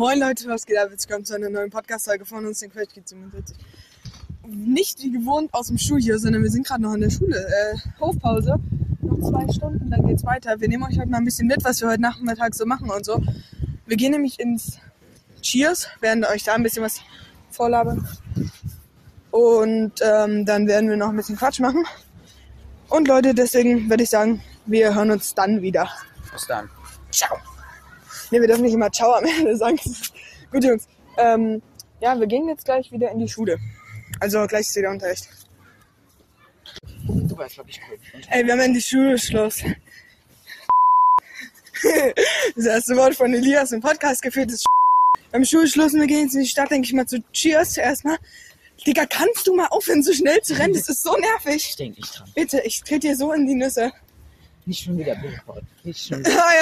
[0.00, 0.88] Moin Leute, was geht ab?
[0.88, 3.54] Willkommen zu einer neuen Podcast-Folge von uns, den Quatsch 47.
[4.46, 7.36] Nicht wie gewohnt aus dem Studio, sondern wir sind gerade noch in der Schule.
[7.36, 8.54] Äh, Hofpause.
[9.02, 10.58] Noch zwei Stunden, dann geht's weiter.
[10.58, 13.04] Wir nehmen euch heute mal ein bisschen mit, was wir heute Nachmittag so machen und
[13.04, 13.22] so.
[13.84, 14.78] Wir gehen nämlich ins
[15.42, 17.02] Cheers, werden euch da ein bisschen was
[17.50, 18.08] vorlabern.
[19.30, 21.84] Und ähm, dann werden wir noch ein bisschen Quatsch machen.
[22.88, 25.90] Und Leute, deswegen würde ich sagen, wir hören uns dann wieder.
[26.32, 26.70] Bis dann.
[28.30, 28.38] Ciao.
[28.38, 29.78] Ne, wir dürfen nicht immer Ciao am Ende sagen.
[30.50, 30.86] Gut, Jungs.
[31.16, 31.62] Ähm,
[32.00, 33.58] ja, wir gehen jetzt gleich wieder in die Schule.
[34.20, 35.28] Also gleich ist wieder Unterricht.
[37.06, 37.98] Du weißt, glaube ich, cool.
[38.30, 39.62] Ey, wir haben endlich Schulschluss.
[42.56, 44.66] das erste Wort von Elias im Podcast geführt ist
[45.30, 47.78] Wir haben Schulschluss und wir gehen jetzt in die Stadt, denke ich mal, zu Cheers
[47.78, 48.18] erstmal.
[48.86, 50.74] Digga, kannst du mal aufhören, so schnell zu rennen?
[50.74, 51.66] Das ist so nervig.
[51.70, 52.30] ich denke nicht dran.
[52.34, 53.92] Bitte, ich trete dir so in die Nüsse.
[54.66, 55.64] Nicht schon wieder Billboard.
[55.84, 56.44] Nicht schon wieder.
[56.44, 56.52] Ah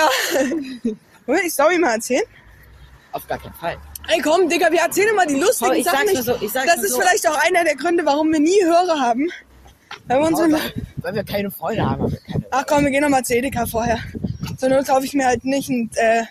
[0.84, 0.92] ja.
[1.28, 2.24] Wollen wir die Story mal erzählen?
[3.12, 3.76] Auf gar keinen Fall.
[4.08, 6.14] Ey, komm, Digga, wir erzählen immer die lustigen Paul, ich Sachen nicht.
[6.14, 7.00] nur so, ich das nur ist so.
[7.00, 9.28] vielleicht auch einer der Gründe, warum wir nie Hörer haben.
[10.06, 10.52] Weil wir immer...
[10.58, 12.16] weil, weil wir keine Freunde haben.
[12.26, 13.98] keine Ach komm, wir gehen nochmal zu Edeka vorher.
[14.56, 16.22] Zur Not kaufe ich mir halt nicht ein, äh,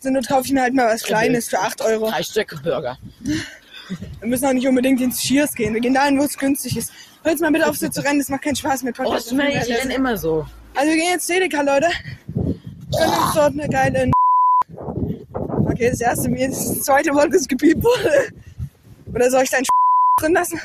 [0.00, 2.10] zur Not kaufe ich mir halt mal was Kleines für 8 Euro.
[2.10, 2.98] Drei Stücke Burger.
[3.18, 5.72] Wir müssen auch nicht unbedingt ins Cheers gehen.
[5.72, 6.92] Wir gehen dahin, wo es günstig ist.
[7.22, 8.18] Hör jetzt mal bitte auf, so zu rennen.
[8.18, 9.28] Das macht keinen Spaß mit Oh, Podcast.
[9.28, 10.46] das meine ich, die rennen immer so.
[10.74, 11.88] Also wir gehen jetzt zu Edeka, Leute.
[12.34, 14.10] Können uns dort eine geile...
[15.80, 18.28] Okay, das erste, mir das zweite Wort ist gepiept wurde.
[19.14, 19.64] Oder soll ich dein
[20.20, 20.60] drin lassen?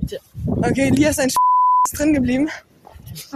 [0.00, 0.18] Bitte.
[0.46, 1.36] Okay, Elias, dein ist
[1.92, 2.48] drin geblieben.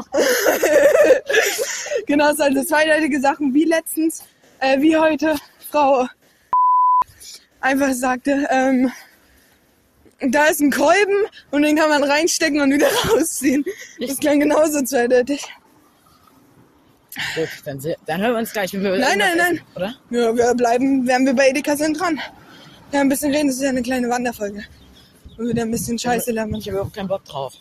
[2.07, 4.25] genau, es also zweideutige Sachen, wie letztens,
[4.61, 5.37] äh, wie heute
[5.71, 6.09] Frau
[7.61, 8.91] einfach sagte, ähm,
[10.31, 13.67] da ist ein Kolben und den kann man reinstecken und wieder rausziehen.
[14.01, 15.47] Das klang genauso zweideutig.
[17.35, 19.95] Gut, dann, dann hören wir uns gleich, wenn wir Nein, nein, essen, Oder?
[20.11, 22.21] Ja, wir bleiben, während wir bei Edeka sind, dran.
[22.93, 24.63] Ja, ein bisschen reden, das ist ja eine kleine Wanderfolge.
[25.37, 26.55] Wo wir da ein bisschen Scheiße lernen.
[26.57, 27.55] Ich habe überhaupt keinen Bock drauf.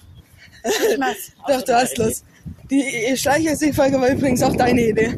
[1.48, 2.26] Doch, du hast Lust.
[2.70, 5.16] Die Schleichersee-Folge war übrigens auch deine Idee.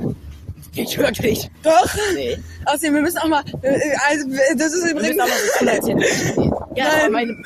[0.75, 1.49] Ich wirklich.
[1.63, 1.89] Doch.
[2.13, 2.37] Nee.
[2.65, 6.75] Außerdem, wir müssen auch mal, äh, also, das ist Wir übrigens, müssen auch mal wir.
[6.75, 7.01] Ja, Nein.
[7.01, 7.43] aber meine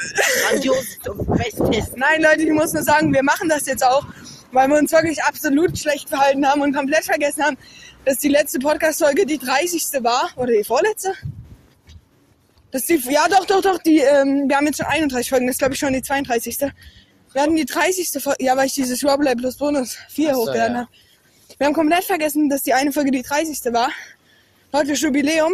[0.49, 1.91] grandios und bestes.
[1.95, 4.05] nein, Leute, ich muss nur sagen, wir machen das jetzt auch,
[4.53, 7.58] weil wir uns wirklich absolut schlecht verhalten haben und komplett vergessen haben,
[8.06, 10.03] dass die letzte Podcast-Folge die 30.
[10.03, 11.14] war, oder die vorletzte?
[12.72, 15.56] Das die, ja, doch, doch, doch, die, ähm, wir haben jetzt schon 31 Folgen, das
[15.56, 16.59] ist glaube ich schon die 32.
[16.59, 18.22] Wir hatten die 30.
[18.22, 20.81] Folge, ja, weil ich dieses Roleplay plus Bonus 4 Ach so, hochgeladen ja.
[20.81, 20.91] habe.
[21.58, 23.74] Wir haben komplett vergessen, dass die eine Folge die 30.
[23.74, 23.90] war.
[24.72, 25.53] Heute ist Jubiläum.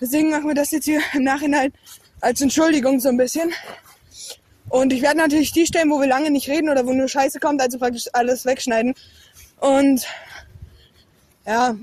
[0.00, 1.72] Deswegen machen wir das jetzt hier im Nachhinein
[2.20, 3.52] als Entschuldigung so ein bisschen.
[4.70, 7.40] Und ich werde natürlich die Stellen, wo wir lange nicht reden oder wo nur Scheiße
[7.40, 8.94] kommt, also praktisch alles wegschneiden.
[9.58, 10.06] Und
[11.46, 11.76] ja,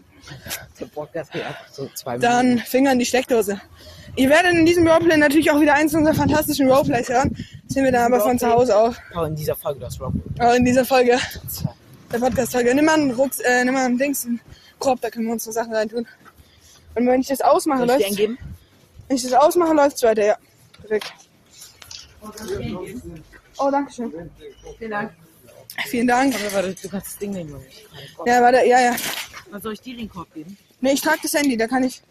[1.72, 1.90] so
[2.20, 3.62] dann Finger in die Steckdose.
[4.16, 7.36] Ihr werdet in diesem Roleplay natürlich auch wieder eins unserer fantastischen Roleplays hören.
[7.68, 8.98] Das nehmen wir dann aber von zu Hause auf.
[9.09, 9.19] Minuten.
[9.19, 10.14] Oh, in dieser Folge das Rock.
[10.40, 11.19] Aber in dieser Folge,
[12.12, 12.74] der Podcast-Folge.
[12.74, 14.40] Nimm mal einen Rucks, äh, nimm mal einen Dings, einen
[14.80, 16.08] Korb, da können wir unsere Sachen reintun.
[16.95, 18.18] Und wenn ich das ausmache, läuft?
[18.18, 18.38] Wenn
[19.10, 20.38] ich das ausmache, läuft's weiter, ja.
[20.80, 21.13] Perfekt.
[23.58, 24.31] Oh, danke schön.
[24.78, 25.14] Vielen Dank.
[25.86, 26.36] Vielen Dank.
[26.36, 27.86] Aber warte, du kannst das Ding nehmen, kann nicht.
[28.25, 28.96] Ja, warte, ja, ja.
[29.52, 30.58] Was soll ich dir den Korb geben?
[30.81, 32.02] Nee, ich trage das Handy, da kann ich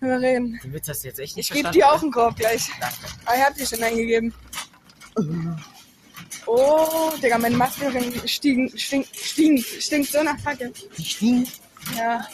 [0.00, 0.58] drüber reden.
[0.62, 2.02] Du willst das jetzt echt nicht Ich gebe dir auch oder?
[2.02, 2.70] einen Korb gleich.
[2.80, 2.96] Danke.
[3.24, 4.34] Ah, ich hab dir schon eingegeben.
[6.46, 7.90] Oh, Digga, meine Maske
[8.26, 10.72] stiegen, stinkt, stinkt, stinkt so nach Kacke.
[10.96, 11.60] Die stinkt.
[11.96, 12.26] Ja.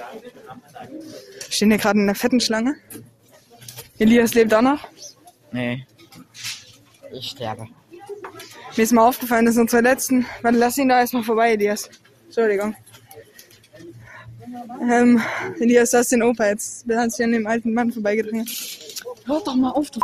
[0.00, 2.76] Wir stehen hier gerade in einer fetten Schlange.
[3.98, 4.86] Elias lebt auch noch.
[5.52, 5.86] Nee.
[7.12, 7.66] Ich sterbe.
[8.76, 10.26] Mir ist mal aufgefallen, das sind unsere letzten.
[10.42, 11.90] Warte, lass ihn da erstmal vorbei, Elias.
[12.26, 12.74] Entschuldigung.
[14.80, 15.20] Ähm,
[15.58, 16.88] Elias, das ist den Opa jetzt.
[16.88, 18.48] Du hast dich an dem alten Mann vorbeigedrängt.
[19.26, 20.00] Hör doch mal auf, du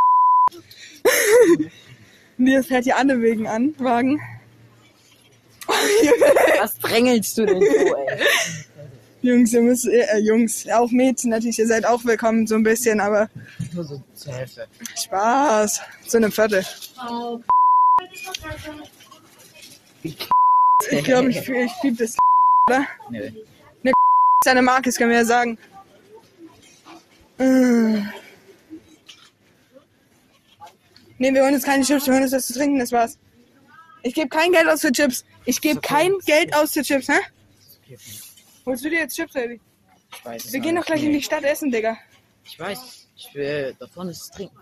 [2.37, 4.21] Elias fährt hier alle wegen an, Wagen.
[6.59, 8.19] Was drängelst du denn so, ey?
[9.21, 12.99] Jungs, ihr müsst, äh, Jungs, auch Mädchen natürlich, ihr seid auch willkommen, so ein bisschen,
[12.99, 13.29] aber
[13.73, 14.67] Nur so zur Hälfte.
[14.95, 15.81] Spaß.
[16.07, 16.63] So eine Viertel.
[20.03, 22.15] Ich glaube, ich, ich liebe das,
[22.69, 22.85] oder?
[23.09, 23.91] Nö.
[24.45, 25.57] Seine Marke, das können wir ja sagen.
[27.39, 28.01] Äh.
[31.19, 33.17] Nee, wir holen jetzt keine Chips, wir holen uns was zu trinken, das war's.
[34.03, 35.25] Ich gebe kein Geld aus für Chips.
[35.45, 35.87] Ich gebe okay.
[35.87, 37.19] kein Geld aus für Chips, hä?
[38.67, 38.71] Okay.
[38.73, 39.61] Holst du dir jetzt Chips, Baby?
[40.11, 41.17] Ich weiß es Wir gehen doch gleich in Nee.
[41.17, 41.97] die Stadt essen, Digga.
[42.43, 43.07] Ich weiß.
[43.15, 44.57] Ich will, da vorne ist es trinken.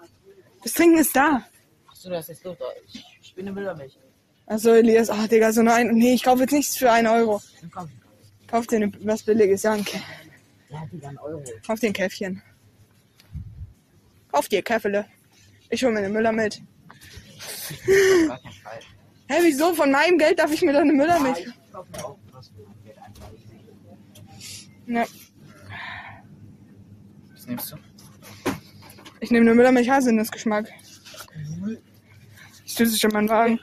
[0.63, 1.43] Das Trinken ist da.
[1.89, 2.61] Achso, da ist jetzt Luft.
[2.87, 3.97] Ich, ich bin eine Müllermilch.
[4.45, 5.87] Achso, Elias, ach Digga, so eine ein.
[5.95, 7.41] Nee, ich kaufe jetzt nichts für einen Euro.
[7.61, 7.89] Dann komm.
[8.47, 9.99] Kauf dir was Billiges, danke.
[10.69, 11.43] Ja, die dann Euro.
[11.65, 12.43] Kauf dir ein Käffchen.
[14.31, 15.07] Kauf dir Käffele.
[15.71, 16.61] Ich hol mir eine Müllermilch.
[19.27, 19.73] Hä, wieso?
[19.73, 21.39] Von meinem Geld darf ich mir doch eine Müllermilch.
[21.39, 22.74] Ich kauf mir auch was einfach.
[24.87, 25.05] Ja,
[27.33, 27.75] Was nimmst du?
[29.19, 30.67] ich nehme eine Müllermilch Haselnussgeschmack.
[32.65, 33.59] Ich stütze schon mal einen Wagen.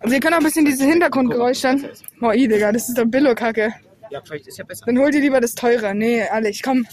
[0.00, 1.88] Also ihr könnt auch ein bisschen diese Hintergrundgeräusche dann.
[2.20, 3.72] Boah, i, Digga, das ist doch Billo-Kacke.
[4.10, 4.84] Ja, vielleicht ist ja besser.
[4.84, 5.94] Dann hol dir lieber das teure.
[5.94, 6.86] Nee, ehrlich, komm.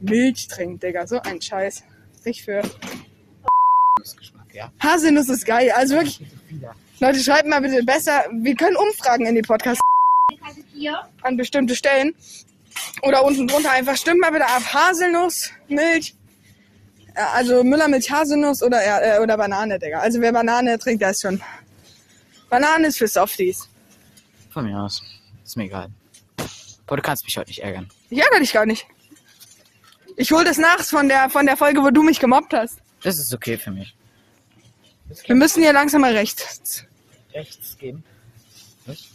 [0.00, 1.84] Milch trinken, Digga, so ein Scheiß.
[2.24, 2.62] Ich für.
[4.52, 4.72] Ja.
[4.80, 5.70] Haselnuss ist geil.
[5.72, 6.20] Also wirklich.
[7.00, 8.24] Leute, schreibt mal bitte besser.
[8.32, 9.80] Wir können Umfragen in die Podcasts
[11.22, 12.14] an bestimmte Stellen.
[13.02, 14.62] Oder unten drunter einfach stimmt mal bitte ab.
[14.72, 16.14] Haselnuss, Milch.
[17.16, 19.98] Ja, Also Müllermilch, Haselnuss oder, ja, äh, oder Banane, Digga.
[20.00, 21.40] Also wer Banane trinkt, der ist schon.
[22.48, 23.68] Banane ist für Softies.
[24.50, 25.02] Von mir aus.
[25.44, 25.90] Ist mir egal.
[26.86, 27.88] Boah, du kannst mich heute nicht ärgern.
[28.10, 28.86] Ich ärgere dich gar nicht.
[30.16, 32.78] Ich hol das nach von der, von der Folge, wo du mich gemobbt hast.
[33.02, 33.94] Das ist okay für mich.
[35.26, 36.84] Wir müssen hier langsam mal rechts.
[37.34, 38.04] Rechts geben.
[38.86, 39.08] Was?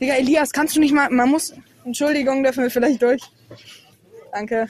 [0.00, 1.10] Digga, Elias, kannst du nicht mal.
[1.10, 1.54] Man muss.
[1.84, 3.22] Entschuldigung, dürfen wir vielleicht durch.
[4.32, 4.66] Danke.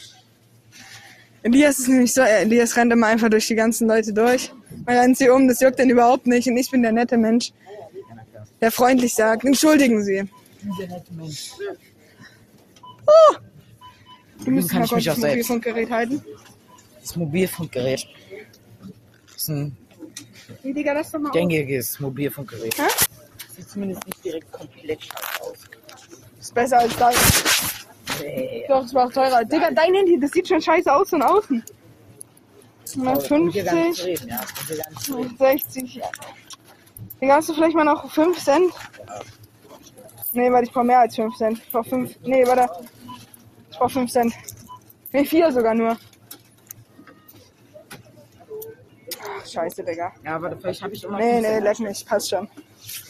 [1.43, 4.53] Elias ist nämlich so, äh, Elias rennt immer einfach durch die ganzen Leute durch.
[4.85, 6.49] Man rennt sie um, das juckt den überhaupt nicht.
[6.49, 7.53] Und ich bin der nette Mensch,
[8.61, 10.29] der freundlich sagt, entschuldigen Sie.
[10.63, 11.53] Dieser nette Mensch.
[14.45, 15.17] Du musst mal kurz das.
[15.17, 16.25] Mobilfunkgerät halten.
[17.01, 18.07] Das Mobilfunkgerät.
[19.49, 19.77] Ein
[20.63, 21.33] Nee, Digga, mal auf.
[21.33, 22.77] gängiges Mobilfunkgerät.
[22.79, 22.83] Hä?
[23.57, 25.59] Sieht zumindest nicht direkt komplett scheiße aus.
[26.41, 27.15] Ist besser als dein.
[28.21, 28.65] Nee.
[28.69, 29.45] Doch, es war auch teurer.
[29.45, 31.63] Digga, dein Handy, das sieht schon scheiße aus von außen.
[32.97, 34.41] Mal Mit dir gar nicht zu 50, reden, ja.
[34.41, 35.37] Mit dir gar nicht zu reden.
[35.39, 36.01] 60.
[37.21, 38.73] Digga, hast du vielleicht mal noch 5 Cent?
[40.33, 41.59] Nee, warte, ich brauche mehr als 5 Cent.
[41.59, 42.17] Ich brauche 5.
[42.23, 42.69] Nee, warte.
[43.71, 44.35] Ich brauche 5 Cent.
[45.13, 45.97] Nee, 4 sogar nur.
[49.39, 50.13] Ach, scheiße, Digga.
[50.25, 51.19] Ja, aber vielleicht habe ich immer.
[51.19, 52.05] Nee, nee, leck mich.
[52.05, 52.49] Passt schon.
[52.83, 53.05] Ich.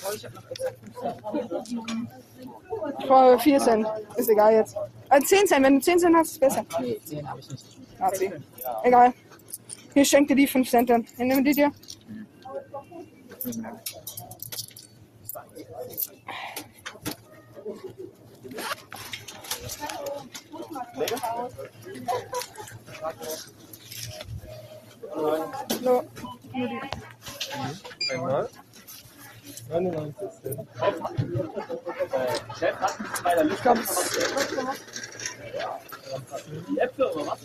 [2.99, 3.87] Ich brauche 4 Cent.
[4.17, 4.77] Ist egal jetzt.
[5.11, 5.65] Äh, 10 Cent.
[5.65, 6.65] Wenn du 10 Cent hast, ist besser.
[6.81, 7.65] Nee, 10 habe ich nicht.
[7.99, 8.33] Nazi.
[8.85, 9.13] Egal.
[9.95, 11.07] Hier schenk dir die 5 Cent dann.
[11.17, 11.73] Hier, nimm die dir.
[25.15, 26.05] So.
[28.10, 28.48] Einmal.
[29.70, 30.60] 99 Cent.
[33.50, 33.81] Ich glaube,
[36.69, 37.38] Die Äpfel oder was?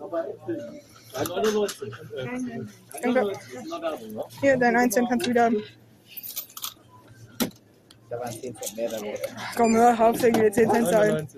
[0.00, 0.80] Aber Äpfel.
[1.14, 1.92] 99.
[2.16, 2.68] danke.
[3.02, 3.24] in der
[3.82, 4.24] Werbung, ne?
[4.40, 5.62] Hier, dein 1 Cent kannst du wieder haben.
[8.08, 9.18] Da waren 10 Cent mehr dabei.
[9.56, 11.28] Komm, hör auf, Digga, wir 10 Cent zahlen.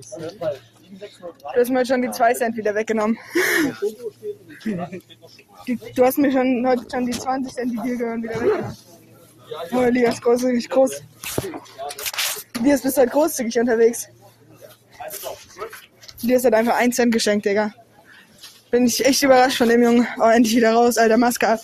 [1.01, 1.35] 99 Cent.
[1.55, 3.19] Du hast mir schon die 2 Cent wieder weggenommen.
[5.95, 8.77] Du hast mir schon heute schon die 20 Cent, die dir gehören, wieder weggenommen.
[9.73, 11.03] Oh, Elias, großzügig, groß.
[12.61, 14.09] Elias, bist halt großzügig unterwegs.
[16.23, 17.75] Elias hat einfach 1 Cent geschenkt, Digga.
[18.71, 20.07] Bin ich echt überrascht von dem Jungen.
[20.19, 21.61] Oh, endlich wieder raus, alter Maske ab.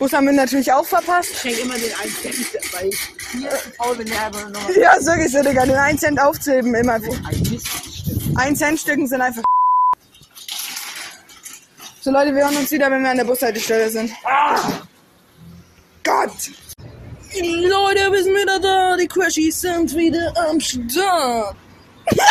[0.00, 1.30] Bus haben wir natürlich auch verpasst.
[1.30, 2.34] Ich schenke immer den 1 Cent,
[2.72, 2.98] weil ich
[3.32, 5.66] hier zu faul bin, der einfach noch Ja, so ist es, Digga.
[5.66, 6.94] Den 1 Cent aufzuheben immer.
[6.94, 7.02] ein
[7.50, 8.38] Mist stimmt.
[8.38, 9.42] 1 Cent Stücken sind einfach.
[12.00, 14.10] So Leute, wir hören uns wieder, wenn wir an der Bushaltestelle sind.
[14.24, 14.58] Ah!
[16.02, 16.50] Gott!
[17.34, 18.96] Leute, wir sind wieder da.
[18.96, 21.54] Die Crashies sind wieder am Start.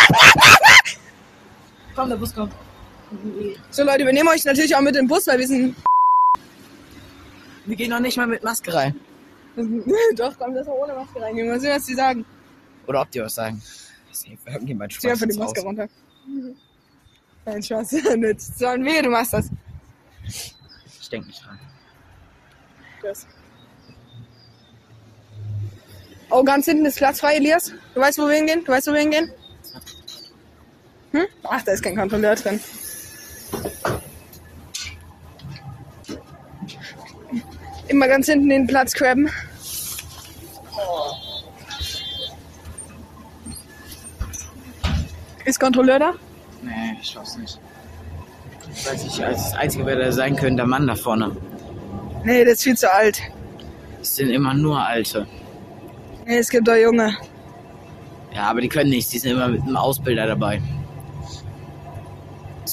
[1.96, 2.52] Komm, der Bus kommt.
[3.70, 5.76] So Leute, wir nehmen euch natürlich auch mit im Bus, weil wir sind...
[7.70, 9.00] Wir gehen noch nicht mal mit Maske rein.
[10.16, 11.50] Doch, komm, lass mal ohne Maske reingehen.
[11.50, 12.26] Mal sehen, was die sagen.
[12.88, 13.62] Oder ob die was sagen.
[14.12, 15.66] Safe, irgendjemand Zieh einfach die schmeißt Maske aus.
[15.68, 15.88] runter.
[17.46, 17.92] Nein, Spaß.
[17.92, 18.42] Nicht.
[18.42, 19.50] So, und wehe, du machst das.
[20.26, 21.60] Ich denk nicht dran.
[23.04, 23.28] das.
[26.32, 27.72] Oh, ganz hinten ist Platz frei, Elias.
[27.94, 28.64] Du weißt, wo wir hingehen?
[28.66, 29.32] Du weißt, wo wir hingehen?
[31.12, 31.28] Hm?
[31.44, 32.60] Ach, da ist kein Kontrolleur drin.
[37.90, 39.30] Immer ganz hinten den Platz grabben.
[45.46, 46.14] Ist Kontrolleur da?
[46.62, 47.60] Nee, ich schaff's nicht.
[48.72, 51.36] Ich weiß nicht, als das Einzige, wer da sein könnte, der Mann da vorne.
[52.24, 53.20] Nee, der ist viel zu alt.
[54.00, 55.28] Es sind immer nur Alte.
[56.28, 57.18] Nee, es gibt doch Junge.
[58.36, 60.62] Ja, aber die können nichts, die sind immer mit einem Ausbilder dabei.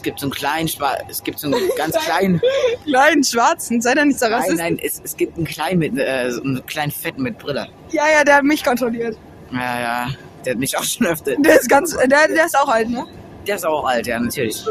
[0.07, 2.41] Es gibt so einen kleinen, Schwa es gibt so einen ganz kleinen,
[2.85, 4.61] Kleinen Schwarzen, sei doch nicht so nein, rassistisch.
[4.61, 7.67] nein, es, es gibt einen kleinen mit, äh, so einen kleinen Fetten mit Brille.
[7.91, 9.19] Ja, ja, der hat mich kontrolliert.
[9.51, 10.09] Ja, ja,
[10.45, 13.05] der hat mich auch schon öfter, Der ist ganz, der, der ist auch alt, ne?
[13.49, 14.65] der ist auch alt, ja, natürlich.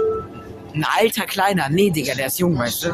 [0.74, 2.90] Ein alter, kleiner, nee, Digga, der ist jung, weißt du.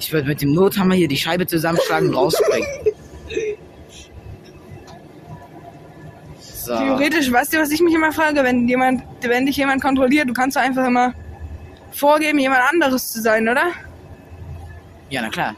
[0.00, 2.68] Ich würde mit dem Nothammer hier die Scheibe zusammenschlagen und rausspringen.
[6.64, 6.76] So.
[6.76, 10.32] Theoretisch, weißt du, was ich mich immer frage, wenn jemand, wenn dich jemand kontrolliert, du
[10.32, 11.12] kannst doch einfach immer
[11.90, 13.64] vorgeben, jemand anderes zu sein, oder?
[15.10, 15.56] Ja, na klar.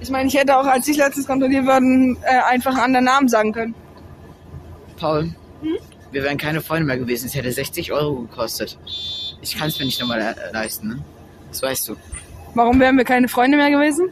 [0.00, 3.28] Ich meine, ich hätte auch, als ich letztens kontrolliert worden, äh, einfach einen anderen Namen
[3.28, 3.74] sagen können.
[4.96, 5.30] Paul,
[6.10, 7.26] wir wären keine Freunde mehr gewesen.
[7.26, 8.78] Es hätte 60 Euro gekostet.
[9.42, 10.98] Ich kann es mir nicht nochmal le leisten, ne?
[11.50, 11.96] Das weißt du.
[12.54, 14.10] Warum wären wir keine Freunde mehr gewesen?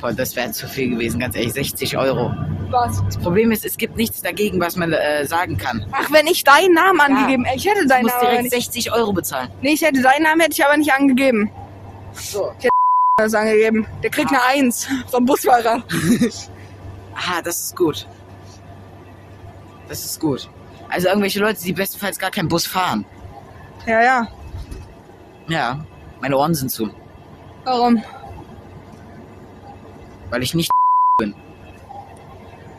[0.00, 1.52] Paul, das wäre zu viel gewesen, ganz ehrlich.
[1.52, 2.32] 60 Euro.
[2.70, 3.02] Was?
[3.04, 5.84] Das Problem ist, es gibt nichts dagegen, was man äh, sagen kann.
[5.92, 8.54] Ach, wenn ich deinen Namen angegeben, äh, ich hätte Du deinen musst Namen aber direkt
[8.54, 8.72] nicht.
[8.72, 9.50] 60 Euro bezahlen.
[9.60, 11.50] Nee, ich hätte deinen Namen hätte ich aber nicht angegeben.
[12.12, 12.52] So.
[13.18, 13.86] Das angegeben.
[14.02, 15.82] Der kriegt eine Eins vom Busfahrer.
[17.14, 18.06] Ah, das ist gut.
[19.88, 20.48] Das ist gut.
[20.88, 23.04] Also irgendwelche Leute, die bestenfalls gar keinen Bus fahren.
[23.86, 24.28] Ja, ja.
[25.48, 25.84] Ja,
[26.20, 26.88] meine Ohren sind zu.
[27.64, 28.02] Warum?
[30.30, 30.70] Weil ich nicht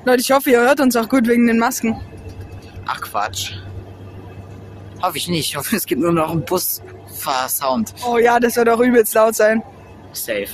[0.05, 1.99] Leute, ich hoffe, ihr hört uns auch gut wegen den Masken.
[2.87, 3.53] Ach Quatsch.
[5.01, 5.49] Hoffe ich nicht.
[5.49, 7.93] Ich hoffe, es gibt nur noch einen Busfahrsound.
[8.07, 9.61] Oh ja, das wird auch übelst laut sein.
[10.13, 10.47] Safe.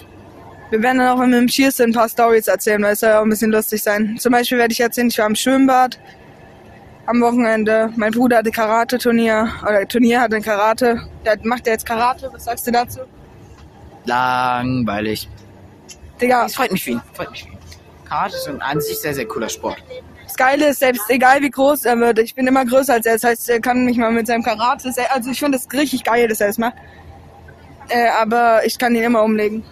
[0.70, 3.10] Wir werden dann auch wenn wir im Cheers ein paar Stories erzählen, weil es soll
[3.10, 4.18] ja auch ein bisschen lustig sein.
[4.20, 5.98] Zum Beispiel werde ich erzählen, ich war im Schwimmbad
[7.06, 7.90] am Wochenende.
[7.96, 11.02] Mein Bruder hatte Karate-Turnier, oder Turnier hatte Karate.
[11.26, 12.30] Der macht ja jetzt Karate.
[12.34, 13.00] Was sagst du dazu?
[14.06, 15.30] Langweilig.
[16.22, 17.02] Digga, Es freut mich für ihn.
[17.14, 17.58] Freut mich für ihn.
[18.06, 19.78] Karate ist ein an sich sehr, sehr cooler Sport.
[20.24, 23.14] das Geile ist, selbst egal wie groß er wird, ich bin immer größer als er.
[23.14, 26.28] Das heißt, er kann mich mal mit seinem Karate, also ich finde es richtig geil,
[26.28, 26.76] dass er das macht.
[27.90, 29.64] Äh, aber ich kann ihn immer umlegen.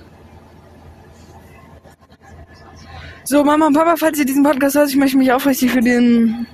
[3.23, 6.45] So, Mama und Papa, falls ihr diesen Podcast hört, ich möchte mich aufrichtig für den,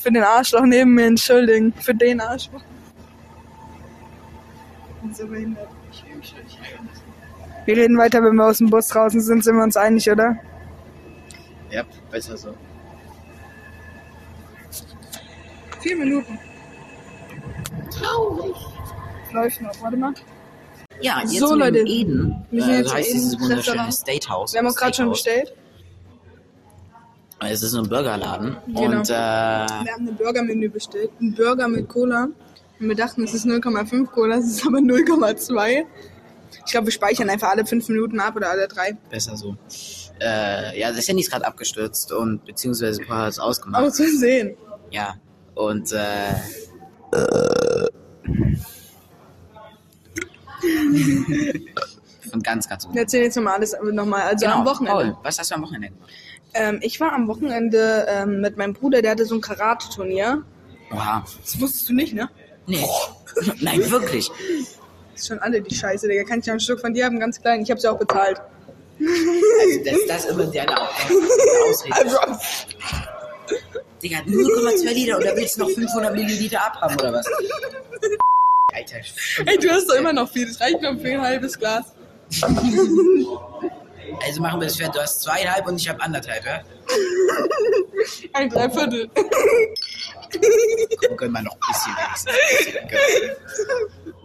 [0.00, 1.72] für den Arschloch neben mir entschuldigen.
[1.80, 2.60] Für den Arschloch.
[5.00, 5.68] bin so behindert.
[7.64, 10.36] Wir reden weiter, wenn wir aus dem Bus draußen sind, sind wir uns einig, oder?
[11.70, 12.54] Ja, besser so.
[15.80, 16.38] Vier Minuten.
[17.90, 18.54] Traurig.
[19.32, 20.12] Läuft noch, warte mal.
[21.00, 21.78] Ja, jetzt So, sind wir Leute.
[21.78, 22.46] in Eden.
[22.50, 23.92] Wir sind äh, jetzt heißt dieses Eden, wunderschöne.
[23.92, 24.52] State House.
[24.52, 25.52] Wir haben uns gerade schon bestellt.
[27.40, 28.56] Es ist so ein Burgerladen.
[28.68, 28.82] Genau.
[28.82, 31.10] Und äh, Wir haben ein Burgermenü bestellt.
[31.20, 32.28] Ein Burger mit Cola.
[32.78, 35.84] Und wir dachten, es ist 0,5 Cola, es ist aber 0,2.
[36.64, 38.96] Ich glaube, wir speichern einfach alle fünf Minuten ab oder alle drei.
[39.10, 39.56] besser so.
[40.20, 43.84] Äh, ja, das Handy ist gerade abgestürzt und beziehungsweise ein paar hat es ausgemacht.
[43.84, 44.56] Aus Versehen.
[44.90, 45.14] Ja.
[45.54, 46.34] Und äh,
[52.30, 54.22] von ganz, ganz Wir erzählen jetzt nochmal alles nochmal.
[54.22, 54.92] Also am Wochenende.
[54.92, 56.10] Paul, was hast du am Wochenende gemacht?
[56.54, 60.42] Ähm, ich war am Wochenende ähm, mit meinem Bruder, der hatte so ein Karate-Turnier.
[60.92, 61.24] Oha.
[61.40, 62.28] Das wusstest du nicht, ne?
[62.66, 62.84] Nee.
[63.60, 64.30] Nein, wirklich.
[65.22, 66.24] Ist schon alle die Scheiße, Digga.
[66.24, 67.62] Kann ich noch ein Stück von dir haben, ganz klein.
[67.62, 68.40] Ich habe sie auch bezahlt.
[68.98, 71.94] Also, das, das immer deine Ausrede.
[71.94, 72.18] Also,
[74.02, 77.26] Digga, 0,2 Liter oder willst du noch 500 Milliliter abhaben oder was?
[78.74, 78.96] Alter.
[79.46, 80.48] ey, du hast doch immer noch viel.
[80.48, 81.92] Das reicht noch für ein halbes Glas.
[84.26, 84.88] Also machen wir das fair.
[84.88, 86.62] Du hast zweieinhalb und ich habe anderthalb, ja?
[88.32, 89.08] Ein Dreiviertel.
[91.06, 91.94] Komm, gönn mal noch ein bisschen.
[92.76, 94.16] Ein bisschen.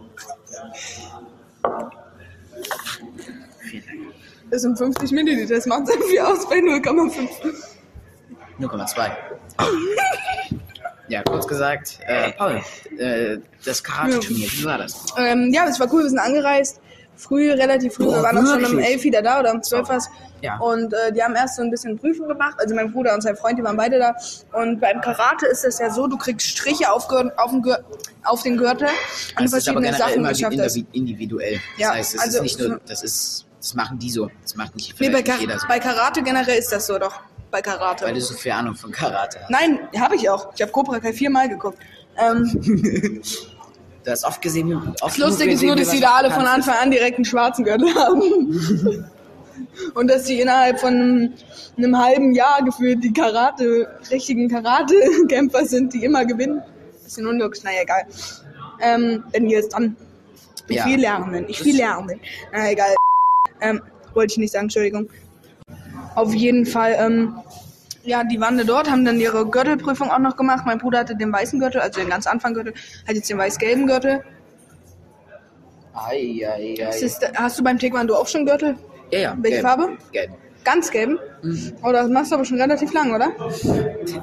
[4.50, 5.54] Das sind 50 Milliliter.
[5.56, 7.28] Das macht sehr viel aus bei 0,5.
[8.58, 9.10] 0,2.
[11.08, 12.60] Ja, kurz gesagt, äh, Paul,
[12.98, 15.06] äh, das Karate-Turnier, wie war das?
[15.16, 16.80] Ähm, ja, es war cool, wir sind angereist.
[17.18, 18.04] Früh, relativ früh.
[18.04, 18.86] Boah, wir waren auch schon um wirklich?
[18.86, 20.08] elf wieder da oder um zwölf was.
[20.40, 20.56] Ja.
[20.58, 22.54] Und äh, die haben erst so ein bisschen Prüfung gemacht.
[22.58, 24.14] Also mein Bruder und sein Freund, die waren beide da.
[24.52, 27.82] Und beim Karate ist es ja so, du kriegst Striche auf, auf, den, Gür-
[28.24, 28.86] auf den Gürtel
[29.34, 30.76] an Das ist aber verschiedene Sachen immer geschafft hast.
[30.76, 31.54] individu- individuell.
[31.54, 34.30] Das Ja, heißt, es also- ist nicht nur, das ist, das machen die so.
[34.42, 35.66] Das macht nicht, Nee, bei, nicht jeder so.
[35.66, 37.20] bei Karate generell ist das so doch.
[37.50, 38.04] Bei Karate.
[38.04, 39.50] Weil du so viel Ahnung von Karate hast.
[39.50, 40.52] Nein, habe ich auch.
[40.54, 41.78] Ich habe Cobra Kai viermal geguckt.
[42.16, 43.22] Ähm,
[44.08, 46.46] Du hast oft gesehen, oft das Lustige ist nur, dass was die da alle von.
[46.46, 49.04] Anfang an direkt einen schwarzen Gürtel haben.
[49.94, 51.34] Und dass die innerhalb von einem,
[51.76, 56.62] einem halben Jahr gefühlt die Karate, richtigen Karate-Kämpfer sind, die immer gewinnen.
[57.04, 58.06] Bisschen unlogisch, naja, egal.
[58.80, 59.94] Ähm, wenn wir jetzt dann
[60.70, 60.84] Ja.
[60.84, 62.18] viel lernen, ich viel lernen.
[62.50, 62.94] Na egal.
[63.60, 63.82] Ähm,
[64.14, 65.10] wollte ich nicht sagen, Entschuldigung.
[66.14, 67.34] Auf jeden Fall, ähm,
[68.08, 70.64] ja, die waren dort, haben dann ihre Gürtelprüfung auch noch gemacht.
[70.66, 72.74] Mein Bruder hatte den weißen Gürtel, also den ganz Anfanggürtel,
[73.06, 74.24] hat jetzt den weiß-gelben Gürtel.
[75.94, 76.98] Ei, ei, ei.
[77.00, 78.76] Ist, hast du beim Taekwondo auch schon Gürtel?
[79.10, 79.36] ja, ja.
[79.38, 79.66] welche gelb.
[79.66, 79.98] Farbe?
[80.12, 80.30] Gelb.
[80.64, 81.18] Ganz gelben?
[81.42, 81.72] Mhm.
[81.82, 83.32] Oh, das machst du aber schon relativ lang, oder?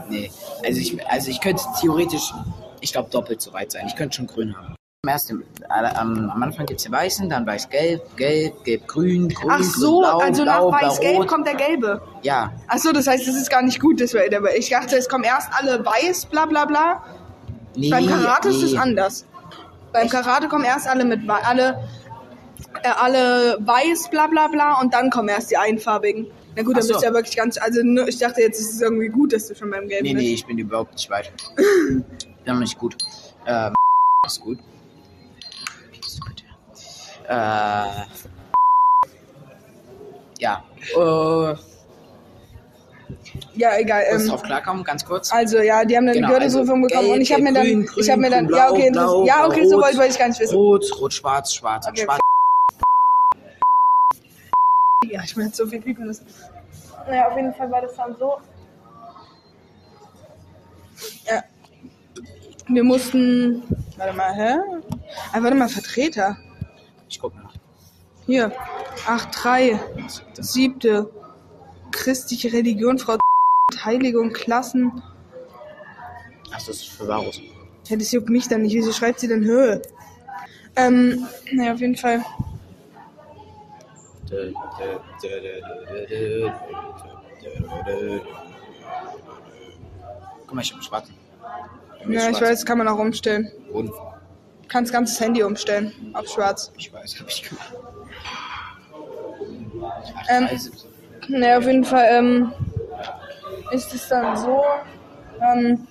[0.10, 0.30] Nee.
[0.64, 2.34] Also ich, also ich könnte theoretisch,
[2.82, 3.86] ich glaube, doppelt so weit sein.
[3.88, 4.76] Ich könnte schon grün haben.
[5.06, 9.62] Am, ersten, alle- am, am Anfang gibt es weißen, dann weiß-gelb, gelb, gelb-grün, grün, Ach
[9.62, 12.02] so, grün-blau, also blau, nach weiß-gelb kommt der gelbe.
[12.24, 14.98] Ja, Ach so, das heißt, es ist gar nicht gut, dass wir, aber ich dachte,
[14.98, 17.04] es kommen erst alle weiß, bla bla bla.
[17.76, 18.80] nee, Beim Karate ist es nee.
[18.80, 19.26] anders.
[19.94, 21.88] Beim Karate kommen erst alle mit alle
[22.84, 26.28] äh, alle weiß, bla bla bla und dann kommen erst die einfarbigen.
[26.56, 26.94] Na gut, dann so.
[26.94, 27.58] bist du ja wirklich ganz.
[27.60, 30.14] Also nur- ich dachte jetzt, ist es irgendwie gut, dass du schon beim Gelben Nee,
[30.14, 30.26] bist.
[30.26, 31.32] nee, ich bin überhaupt nicht weit.
[31.58, 32.04] Bin
[32.54, 32.96] noch nicht gut.
[33.48, 33.74] Ähm,
[34.26, 34.60] ist gut.
[37.28, 38.06] Äh,
[40.40, 40.64] ja.
[40.96, 41.56] Äh,
[43.56, 44.04] Ja, egal.
[44.10, 45.32] Ähm, drauf klarkommen, ganz kurz.
[45.32, 47.66] also ja, die haben dann Genau, die Gürtelprüfung also bekommen und ich habe mir gelb,
[47.66, 49.98] dann, grün, ich habe mir dann, grün, ja okay, blau, ja okay, so rot, wollte
[49.98, 50.56] wollte ich gar nicht wissen.
[50.56, 52.04] Rot, rot, schwarz, schwarz, Okay.
[52.04, 52.20] schwarz.
[55.10, 56.26] Ja, ich jetzt so viel üben müssen.
[57.08, 58.38] Naja, auf jeden Fall war das dann so.
[61.28, 61.44] Ja.
[62.68, 63.64] Wir mussten.
[63.98, 64.56] Warte mal, hä?
[65.32, 66.38] Ah, warte mal, Vertreter.
[67.10, 67.54] Ich guck nach.
[68.26, 68.52] Hier.
[69.06, 69.80] 8.3.
[70.42, 71.10] Siebte.
[71.92, 73.18] Christliche Religion, Frau
[73.84, 75.02] Heiligung, Klassen.
[76.52, 77.40] Ach, das ist für Varus.
[77.88, 78.74] Ja, das juckt mich dann nicht.
[78.74, 79.82] Wieso schreibt sie denn Höhe?
[80.76, 82.24] Ähm, naja, auf jeden Fall.
[90.48, 91.16] Guck mal, ich hab einen schwarzen.
[92.08, 93.52] Ja, ich weiß, kann man auch umstellen.
[93.72, 93.92] Und
[94.68, 95.94] Kannst ganzes Handy umstellen.
[96.14, 96.72] Auf schwarz.
[96.78, 97.74] ich weiß, hab ich gemacht.
[100.30, 100.48] Ähm,
[101.28, 102.54] Naja, auf jeden Fall ähm,
[103.72, 104.62] ist es dann so,
[105.42, 105.88] ähm,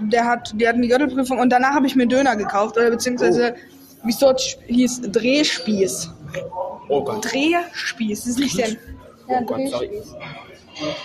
[0.00, 3.54] der hat, die hatten die Gürtelprüfung und danach habe ich mir Döner gekauft oder beziehungsweise,
[4.02, 6.10] wie es dort hieß, Drehspieß.
[6.88, 7.24] Oh Gott.
[7.24, 8.70] Drehspieß, das ist nicht der.
[8.70, 8.76] Ja,
[9.28, 9.88] Oh Gott, sorry.
[9.88, 10.16] Drehspieß.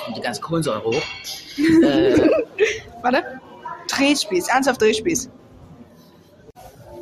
[0.04, 0.94] Kommt die ganze Kohlensäure hoch.
[1.84, 2.30] äh,
[3.02, 3.40] Warte.
[3.88, 5.30] Drehspieß, ernsthaft Drehspieß.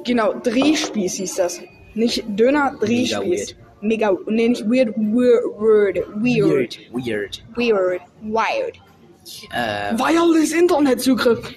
[0.07, 1.61] Genau, Drehspieß hieß das.
[1.93, 3.55] Nicht Döner, Drehspieß.
[3.81, 7.43] Mega, nee, nicht weird, weird, weird, weird, weird.
[7.55, 8.79] weird, wild.
[9.53, 11.53] Äh, Wireless Internetzugriff.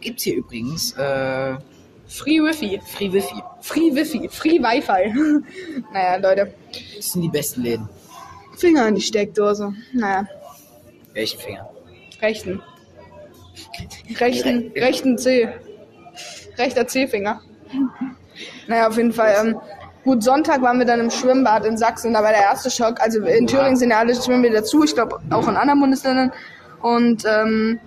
[0.00, 1.56] gibt's hier übrigens äh,
[2.06, 2.78] Free Wifi.
[2.86, 3.42] Free Wifi.
[3.62, 4.28] Free Wifi.
[4.28, 5.42] Free Wi-Fi.
[5.92, 6.54] naja, Leute.
[6.96, 7.88] Das sind die besten Läden.
[8.56, 9.72] Finger in die Steckdose.
[9.92, 10.28] Naja,
[11.14, 11.70] Welchen Finger?
[12.20, 12.62] rechten.
[14.20, 15.48] Rechten, rechten C.
[16.58, 17.40] Rechter C-Finger.
[18.66, 19.34] Naja, auf jeden Fall.
[19.40, 19.60] Ähm,
[20.04, 22.12] gut, Sonntag waren wir dann im Schwimmbad in Sachsen.
[22.12, 23.00] Da war der erste Schock.
[23.00, 24.84] Also in Thüringen sind ja alle Schwimmbäder dazu.
[24.84, 26.32] Ich glaube auch in anderen Bundesländern.
[26.82, 27.80] Und ähm,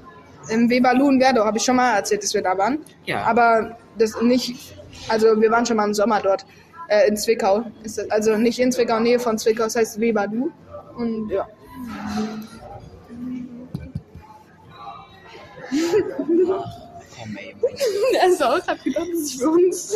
[0.50, 2.80] im Weberlu in Werdow habe ich schon mal erzählt, dass wir da waren.
[3.06, 3.24] Ja.
[3.24, 4.76] Aber das nicht.
[5.08, 6.46] Also wir waren schon mal im Sommer dort.
[6.88, 7.64] Äh, in Zwickau.
[7.84, 9.66] Das, also nicht in Zwickau, Nähe von Zwickau.
[9.66, 10.50] Das heißt Weberlu.
[10.98, 11.48] Und ja.
[18.14, 18.20] Ey.
[18.22, 19.96] Also auch hat gedacht, das ist für uns.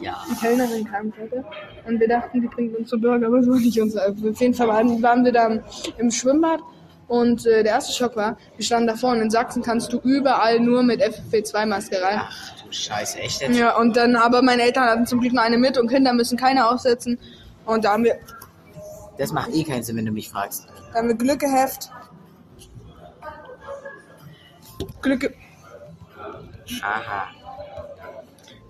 [0.00, 0.22] Ja.
[0.30, 1.44] Die Kellnerin kam heute
[1.86, 4.08] und wir dachten, die bringt uns zu Burger, aber das war nicht unser.
[4.10, 5.58] Auf jeden Fall waren, waren wir da
[5.98, 6.60] im Schwimmbad
[7.08, 10.60] und äh, der erste Schock war, wir standen davor und in Sachsen kannst du überall
[10.60, 12.20] nur mit FFP2-Maske rein.
[12.22, 13.56] Ach du Scheiße, echt jetzt?
[13.56, 16.36] Ja, und dann, aber meine Eltern hatten zum Glück nur eine mit und Kinder müssen
[16.36, 17.18] keine aufsetzen.
[17.64, 18.18] Und da haben wir,
[19.16, 20.66] Das macht eh keinen Sinn, wenn du mich fragst.
[20.92, 21.90] da haben wir Glück geheft.
[25.02, 25.34] Glück, ge-
[26.82, 27.28] Aha.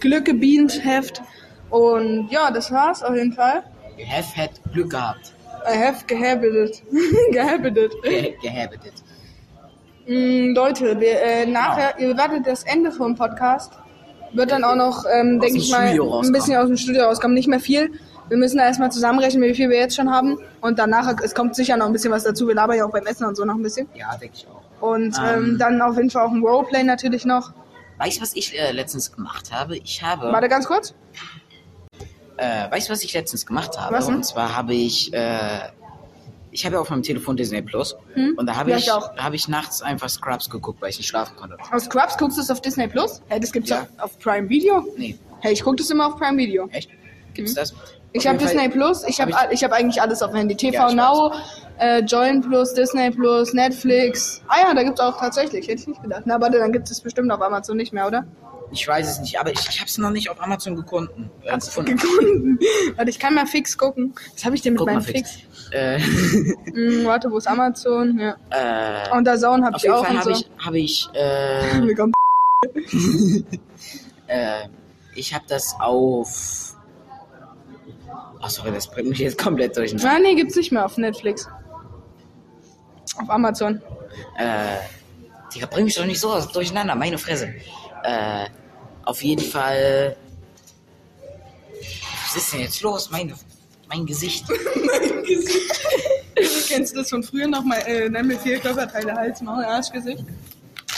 [0.00, 1.22] Glück gebient, Heft.
[1.70, 3.62] Und ja, das war's auf jeden Fall.
[3.96, 5.34] You have had Glück gehabt.
[5.70, 6.82] I have gehabited.
[7.32, 7.92] gehabited.
[8.02, 8.94] Ge gehabitet.
[10.06, 13.72] Mm, Leute, wir, äh, nachher, ihr werdet das Ende vom Podcast.
[14.32, 16.32] Wird dann auch noch, ähm, denke ich mal, Studio ein rauskommen.
[16.32, 17.34] bisschen aus dem Studio rauskommen.
[17.34, 17.90] Nicht mehr viel.
[18.28, 20.38] Wir müssen da erstmal zusammenrechnen, wie viel wir jetzt schon haben.
[20.60, 22.46] Und danach, es kommt sicher noch ein bisschen was dazu.
[22.46, 23.88] Wir labern ja auch beim Essen und so noch ein bisschen.
[23.94, 24.86] Ja, denke ich auch.
[24.86, 25.58] Und ähm, Ähm.
[25.58, 27.52] dann auf jeden Fall auch ein Roleplay natürlich noch.
[27.98, 29.76] Weißt du, was ich äh, letztens gemacht habe?
[29.76, 30.32] Ich habe.
[30.32, 30.94] Warte ganz kurz.
[32.36, 33.94] Äh, weißt du, was ich letztens gemacht habe?
[33.96, 34.16] Was denn?
[34.16, 35.58] Und zwar habe ich, äh,
[36.52, 37.96] ich habe ja auf meinem Telefon Disney Plus
[38.36, 41.08] und da habe Ja, ich, ich habe ich nachts einfach Scrubs geguckt, weil ich nicht
[41.08, 41.56] schlafen konnte.
[41.72, 43.20] Aus Scrubs guckst du es auf Disney Plus?
[43.28, 43.88] Hey, das gibt's Ja.
[43.96, 44.04] ja.
[44.04, 44.86] auf Prime Video.
[44.96, 46.68] Nee, Hey, ich guck das immer auf Prime Video.
[46.72, 46.90] echt?
[47.38, 47.72] Gibt's das?
[47.72, 47.78] Mhm.
[48.12, 50.30] Ich Auf habe jeden Fall- Disney Plus, ich habe hab ich, hab eigentlich alles auf
[50.30, 50.56] dem Handy.
[50.56, 51.32] TV Ja, ich Now,
[51.78, 54.42] äh, Join Plus, Disney Plus, Netflix.
[54.48, 56.22] Ah ja, da gibt's auch tatsächlich, hätte ich nicht gedacht.
[56.24, 58.26] Na, warte, dann gibt es bestimmt auf Amazon nicht mehr, oder?
[58.70, 61.30] Ich weiß es nicht, aber ich, ich habe es noch nicht auf Amazon gefunden.
[61.44, 61.96] Äh, gefunden.
[61.96, 62.58] Gefunden.
[62.96, 64.14] warte, ich kann mal fix gucken.
[64.34, 65.30] Was habe ich denn mit Guck meinem fix.
[65.36, 65.70] Fix?
[65.70, 65.98] Äh,
[66.74, 68.18] Hm, warte, wo ist Amazon?
[68.18, 68.36] Ja.
[68.50, 70.40] äh, Und der Zone habe auf ich jeden auch Fall und habe so.
[70.40, 71.92] ich, habe ich, äh,
[74.26, 74.68] äh,
[75.14, 76.67] ich habe das auf.
[78.40, 79.90] Ach sorry, das bringt mich jetzt komplett durch.
[79.90, 81.48] den- Ah, nee, gibt's nicht mehr auf Netflix.
[83.20, 83.80] Auf Amazon.
[84.38, 84.76] Äh,
[85.54, 87.52] Digga, bring mich doch nicht so durcheinander, meine Fresse.
[88.04, 88.46] Äh,
[89.04, 90.16] auf jeden Fall.
[92.26, 93.10] Was ist denn jetzt los?
[93.10, 93.34] Meine,
[93.88, 94.44] mein Gesicht.
[96.68, 97.78] Kennst du das von früher noch mal?
[97.86, 100.24] Äh, nenn mir vier Körperteile, Hals, Maul, Arsch, Gesicht.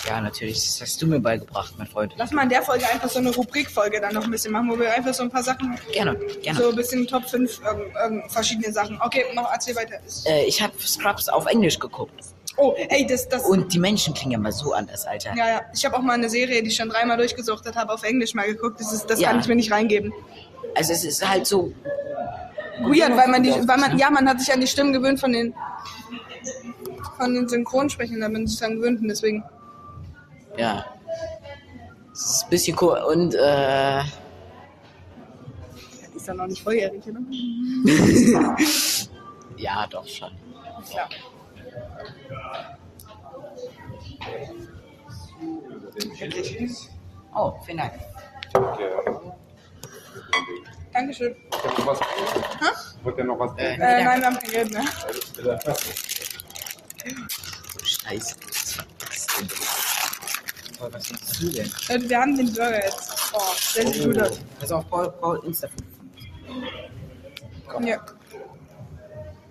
[0.06, 2.12] Ja, natürlich, das hast du mir beigebracht, mein Freund.
[2.16, 4.78] Lass mal in der Folge einfach so eine Rubrikfolge dann noch ein bisschen machen, wo
[4.78, 6.58] wir einfach so ein paar Sachen, Gerne, gerne.
[6.60, 8.98] so ein bisschen Top 5, irgend, irgend, verschiedene Sachen.
[9.02, 9.96] Okay, noch erzähl weiter.
[10.26, 12.14] Äh, ich habe Scrubs auf Englisch geguckt.
[12.56, 13.44] Oh, ey, das, das.
[13.44, 15.34] Und die Menschen klingen ja mal so anders, Alter.
[15.36, 15.60] ja, ja.
[15.74, 18.46] Ich habe auch mal eine Serie, die ich schon dreimal durchgesuchtet habe, auf Englisch mal
[18.46, 18.80] geguckt.
[18.80, 19.28] Das, ist, das Ja.
[19.30, 20.12] kann ich mir nicht reingeben.
[20.74, 21.72] Also es ist halt so.
[22.80, 25.32] Weird, weil man die, weil man, ja, man hat sich an die Stimmen gewöhnt von
[25.32, 25.54] den,
[27.18, 29.44] von den Synchronsprechern, da bin ich dran gewöhnt und deswegen.
[30.56, 30.84] Ja.
[32.12, 32.98] Es ist ein bisschen cool.
[33.08, 34.00] Und äh.
[36.14, 37.20] Ist ja noch nicht volljährig, oder?
[39.56, 40.30] Ja, doch schon.
[40.94, 41.06] Ja.
[47.34, 47.92] Oh, vielen Dank.
[50.92, 51.36] Dankeschön.
[51.52, 52.00] noch was?
[53.02, 53.52] Wollt ihr noch was?
[53.58, 54.84] Äh, Äh, nein, wir haben kein Geld mehr.
[57.84, 58.36] Scheiße.
[58.40, 59.89] Was ist denn das?
[60.80, 61.70] Paul, was machst du denn?
[61.90, 63.12] Leute, wir haben den Burger jetzt.
[63.34, 63.40] Oh,
[63.76, 64.40] der sieht gut aus.
[64.58, 65.68] Pass auf, Paul, Paul Insta.
[67.84, 68.02] Ja.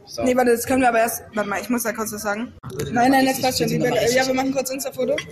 [0.07, 0.23] So.
[0.23, 1.21] Nee, warte, das können wir aber erst.
[1.35, 2.51] Warte mal, ich muss da kurz was sagen.
[2.91, 3.69] Nein, nein, jetzt passt schon.
[3.69, 5.15] Ja, wir machen kurz Insta-Foto.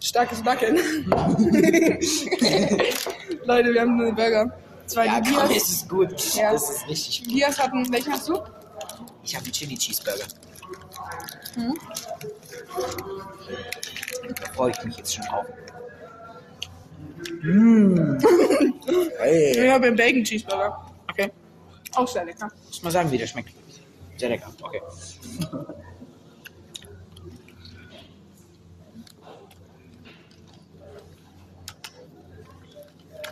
[0.00, 0.76] Starkes Backen.
[3.44, 4.52] Leute, wir haben den Burger.
[4.88, 6.34] Zwei Ja, die komm, es ist gut.
[6.34, 6.52] Ja.
[6.52, 7.32] Das ist richtig gut.
[7.32, 7.92] Dias hatten.
[7.92, 8.42] Welchen hast du?
[9.22, 10.24] Ich habe einen Chili Cheeseburger.
[11.56, 11.74] Mhm.
[14.34, 15.46] Da freue ich mich jetzt schon drauf.
[17.42, 18.18] Mmh.
[19.18, 19.64] hey.
[19.66, 20.90] Ich habe einen Bacon Cheeseburger.
[21.10, 21.30] Okay.
[21.94, 22.50] Auch sehr lecker.
[22.66, 23.50] Muss mal sagen, wie der schmeckt.
[24.16, 24.50] Sehr lecker.
[24.62, 24.80] Okay.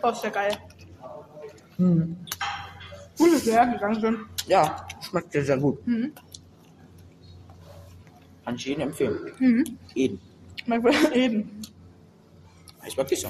[0.03, 0.13] Oh,
[1.79, 2.17] ist ja geil.
[3.19, 4.27] Gutes Werk, Dankeschön.
[4.47, 5.87] Ja, schmeckt sehr, sehr gut.
[5.87, 6.13] Mhm.
[8.45, 9.33] Kann ich jedem empfehlen.
[9.39, 9.79] Mhm.
[9.95, 10.21] Jeden.
[10.65, 11.63] Schmeckt reden.
[12.87, 13.29] Ist wirklich so.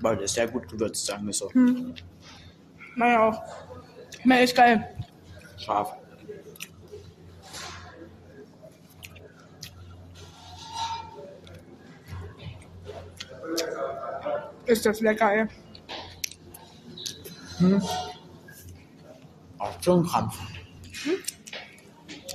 [0.00, 1.50] Weil der ist sehr gut gewürzt, sagen wir so.
[2.94, 3.42] Meine auch.
[4.22, 4.96] Schmeckt echt geil.
[5.56, 5.96] Scharf.
[14.66, 15.46] Ist das lecker, ey.
[19.58, 20.38] Auch Zungenkrampf.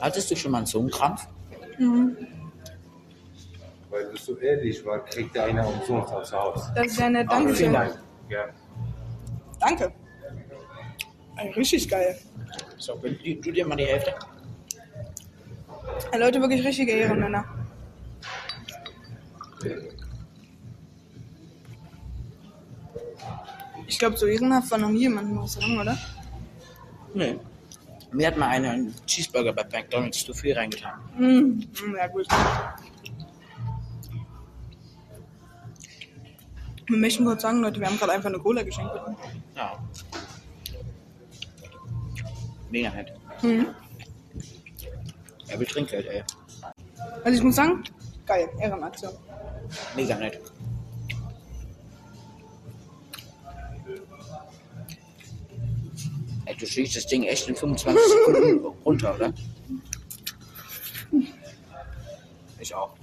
[0.02, 1.28] Hattest du schon mal einen Zungenkrampf?
[3.90, 6.72] Weil du so ehrlich war, kriegt der einer umsonst aufs Haus.
[6.76, 7.28] Das ist sehr nett.
[7.30, 7.74] vielen Dankeschön.
[7.74, 8.00] Dank.
[8.30, 8.46] Ja.
[9.60, 9.92] Danke.
[11.38, 12.18] Ey, richtig geil.
[12.78, 14.14] So, du dir mal die Hälfte?
[16.18, 17.46] Leute, wirklich richtige Ehrenmänner.
[23.88, 25.98] Ich glaube, so ehrenhaft war noch nie jemand im Restaurant, oder?
[27.14, 27.40] Nee.
[28.12, 31.00] Mir hat mal einer einen Cheeseburger bei McDonalds zu viel reingetan.
[31.18, 31.62] Mm,
[31.96, 32.28] ja, gut.
[36.88, 39.16] Wir möchten kurz sagen, Leute, wir haben gerade einfach eine Cola geschenkt bekommen.
[39.56, 39.78] Ja.
[42.72, 43.14] Mega nett.
[43.44, 43.68] Mhm.
[45.48, 46.24] Er will Trinkgeld, ey.
[47.24, 47.84] Also ich muss sagen,
[48.26, 49.14] geil, Ehrenaktion.
[49.96, 50.40] Mega nett.
[56.60, 59.34] Du schlägst das Ding echt in 25 Sekunden runter, oder?
[62.60, 62.94] Ich auch.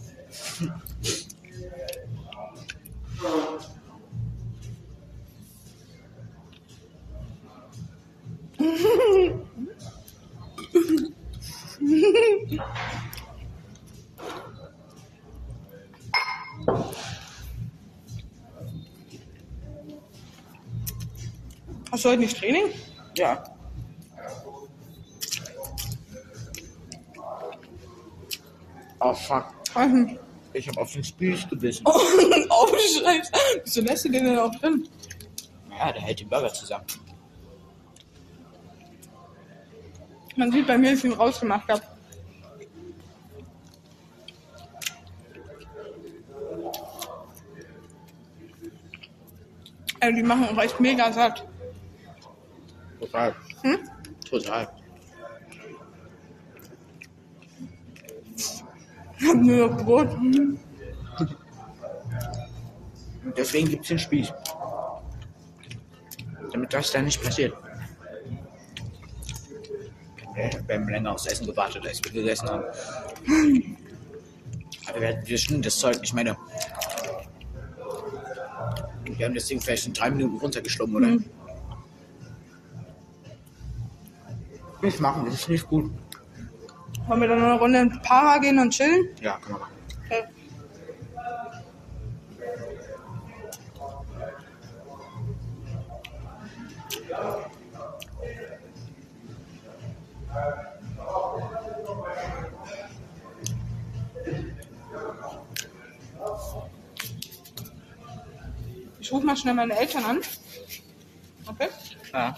[21.90, 22.64] Hast du heute nicht Training?
[23.16, 23.42] Ja.
[29.00, 29.46] Oh fuck.
[30.52, 31.82] Ich hab auf den Spieß gebissen.
[31.86, 31.92] Oh,
[32.50, 33.32] oh Scheiße.
[33.64, 34.88] Wieso lässt du den denn auch drin?
[35.70, 36.84] Ja, der hält den Burger zusammen.
[40.36, 41.82] Man sieht bei mir, dass ich ihn rausgemacht habe.
[50.00, 51.46] Ey, die machen auch echt mega satt.
[53.00, 53.34] Total.
[53.62, 53.78] Hm?
[54.28, 54.68] Total.
[59.18, 60.08] Ich hab nur noch Brot.
[63.36, 64.32] Deswegen gibt's den Spieß.
[66.52, 67.54] Damit das da nicht passiert.
[70.34, 72.64] Wir haben länger aufs Essen gewartet, als wir gegessen haben.
[74.88, 76.36] Aber wir, wir schnitten das Zeug, ich meine.
[79.04, 81.06] Wir haben das Ding vielleicht in drei Minuten runtergeschlungen, oder?
[81.06, 81.24] Mhm.
[84.86, 85.90] Nicht machen, das ist nicht gut.
[87.08, 89.08] Wollen wir dann noch eine Runde in Para gehen und chillen?
[89.20, 89.72] Ja, kann man machen.
[90.04, 90.24] Okay.
[109.00, 110.20] Ich rufe mal schnell meine Eltern an.
[111.48, 111.68] Okay?
[112.12, 112.36] Ja.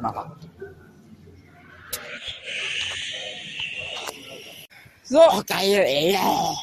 [0.00, 0.37] Mach
[5.08, 6.18] So, Oh, geil, ey.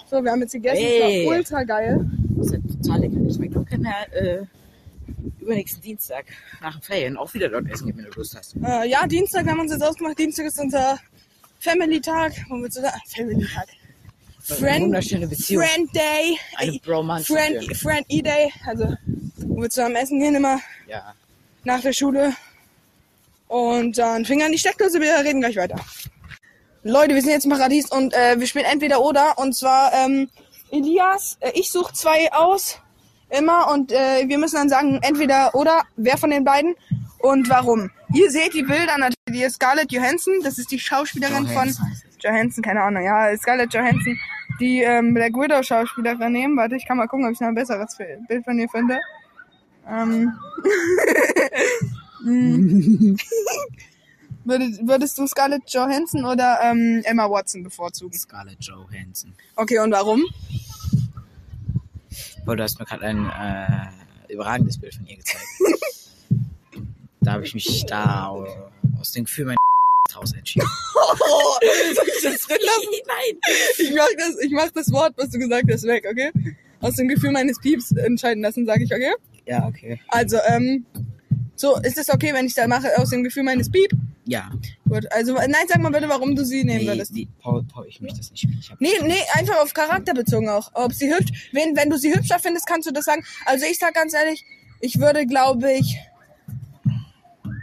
[0.09, 0.77] so, wir haben jetzt gegessen.
[0.77, 1.21] Ey.
[1.23, 2.05] Es war ultra geil.
[2.37, 3.17] Das ist ja total lecker.
[3.27, 4.45] Ich meine, du kannst ja äh,
[5.39, 6.25] übernächsten Dienstag
[6.61, 8.55] nach den Ferien auch wieder dort essen gehen, wenn du Lust hast.
[8.63, 10.19] Äh, ja, Dienstag haben wir uns jetzt ausgemacht.
[10.19, 10.99] Dienstag ist unser
[11.59, 12.33] Family-Tag.
[12.49, 12.93] Wo wir zusammen.
[13.15, 13.67] Family-Tag.
[14.41, 15.63] Friend, wunderschöne Beziehung.
[15.63, 16.37] Friend Day.
[16.57, 17.25] Eine Bromance.
[17.33, 17.75] Friend.
[17.77, 18.51] Friend E-Day.
[18.67, 18.93] Also,
[19.37, 21.15] wo wir zusammen essen gehen immer Ja.
[21.63, 22.33] nach der Schule.
[23.47, 24.99] Und dann Finger an die Steckdose.
[25.01, 25.79] Wir reden gleich weiter.
[26.87, 29.39] Leute, wir sind jetzt im Paradies und äh, wir spielen entweder oder.
[29.39, 30.29] Und zwar ähm,
[30.69, 32.79] Elias, äh, ich suche zwei aus.
[33.31, 33.71] Immer.
[33.71, 36.75] Und äh, wir müssen dann sagen, entweder oder, wer von den beiden
[37.17, 37.89] und warum.
[38.13, 39.51] Ihr seht die Bilder natürlich.
[39.51, 40.35] Scarlett Johansson.
[40.43, 42.19] Das ist die Schauspielerin Johansson von.
[42.19, 43.03] Johansson, keine Ahnung.
[43.03, 44.19] Ja, Scarlett Johansson.
[44.59, 46.55] Die ähm, Black Widow Schauspielerin nehmen.
[46.55, 48.99] Warte, ich kann mal gucken, ob ich noch ein besseres Bild von ihr finde.
[49.89, 50.33] Ähm.
[52.25, 53.17] Hm.
[54.45, 58.17] würdest, würdest du Scarlett Johansson oder ähm, Emma Watson bevorzugen?
[58.17, 59.33] Scarlett Johansson.
[59.55, 60.23] Okay, und warum?
[62.45, 65.45] Boah, du hast mir gerade ein äh, überragendes Bild von ihr gezeigt.
[67.21, 68.27] da habe ich mich da
[68.99, 69.57] aus dem Gefühl mein
[70.15, 70.67] raus entschieden.
[70.95, 71.57] Oh,
[71.95, 72.89] soll ich das drin lassen?
[73.07, 73.39] Nein!
[73.79, 76.31] Ich mach das, ich mach das Wort, was du gesagt hast, weg, okay?
[76.79, 79.13] Aus dem Gefühl meines Pieps entscheiden lassen, sage ich, okay?
[79.45, 79.99] Ja, okay.
[80.09, 80.85] Also, ähm,
[81.55, 83.91] so, ist es okay, wenn ich da mache aus dem Gefühl meines Piep?
[84.27, 84.51] Ja.
[84.89, 87.15] Gut, also, nein, sag mal bitte, warum du sie nehmen Nee, würdest.
[87.15, 88.47] die, Paul, Paul, ich möchte das nicht.
[88.59, 90.71] Ich hab, Nee, nee, einfach auf Charakter bezogen auch.
[90.73, 93.23] Ob sie hübsch, wenn, wenn du sie hübscher findest, kannst du das sagen.
[93.45, 94.43] Also ich sag ganz ehrlich,
[94.81, 95.97] ich würde, glaube ich,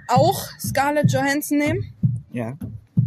[0.09, 1.93] auch Scarlett Johansson nehmen.
[2.33, 2.57] Ja.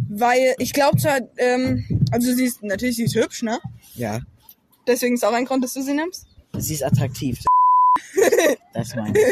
[0.08, 3.58] Weil ich glaube zwar, ähm, also sie ist, natürlich, sie ist hübsch, ne?
[3.94, 4.20] Ja.
[4.86, 6.26] Deswegen ist auch ein Grund, dass du sie nimmst.
[6.58, 7.38] Sie ist attraktiv.
[8.74, 9.24] Das meine ich.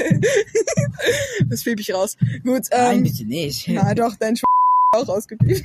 [1.50, 2.16] Das piep ich raus.
[2.44, 3.68] Gut, Nein, ähm, bitte nicht.
[3.68, 4.42] na doch, dein Sch
[4.92, 5.64] auch rausgepiept.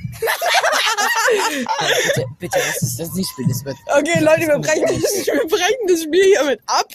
[2.04, 3.48] bitte, bitte lass uns das nicht spielen.
[3.48, 3.76] Das wird.
[3.86, 6.88] Okay, Leute, wir brechen, das, wir brechen das Spiel hiermit ab.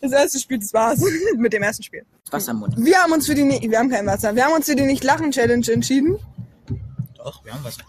[0.00, 1.00] Das erste Spiel, das war's
[1.36, 2.04] mit dem ersten Spiel.
[2.30, 2.74] Wasser im Mund.
[2.76, 5.70] Wir haben uns für die, wir haben kein Wasser, wir haben uns für die Nicht-Lachen-Challenge
[5.70, 6.18] entschieden.
[7.16, 7.82] Doch, wir haben Wasser.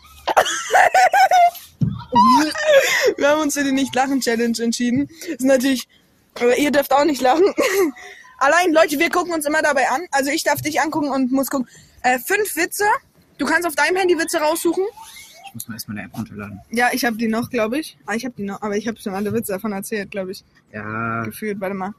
[3.18, 5.08] Wir haben uns für die Nicht-Lachen-Challenge entschieden.
[5.22, 5.88] Das ist natürlich,
[6.36, 7.46] aber ihr dürft auch nicht lachen.
[8.38, 10.02] Allein, Leute, wir gucken uns immer dabei an.
[10.12, 11.68] Also ich darf dich angucken und muss gucken.
[12.02, 12.84] Äh, fünf Witze.
[13.38, 14.84] Du kannst auf deinem Handy Witze raussuchen.
[15.48, 16.60] Ich muss mal erstmal eine App runterladen.
[16.72, 17.98] Ja, ich habe die noch, glaube ich.
[18.06, 20.44] Ah, ich habe die noch, aber ich habe schon alle Witze davon erzählt, glaube ich.
[20.72, 21.24] Ja.
[21.24, 21.94] Gefühlt, warte mal.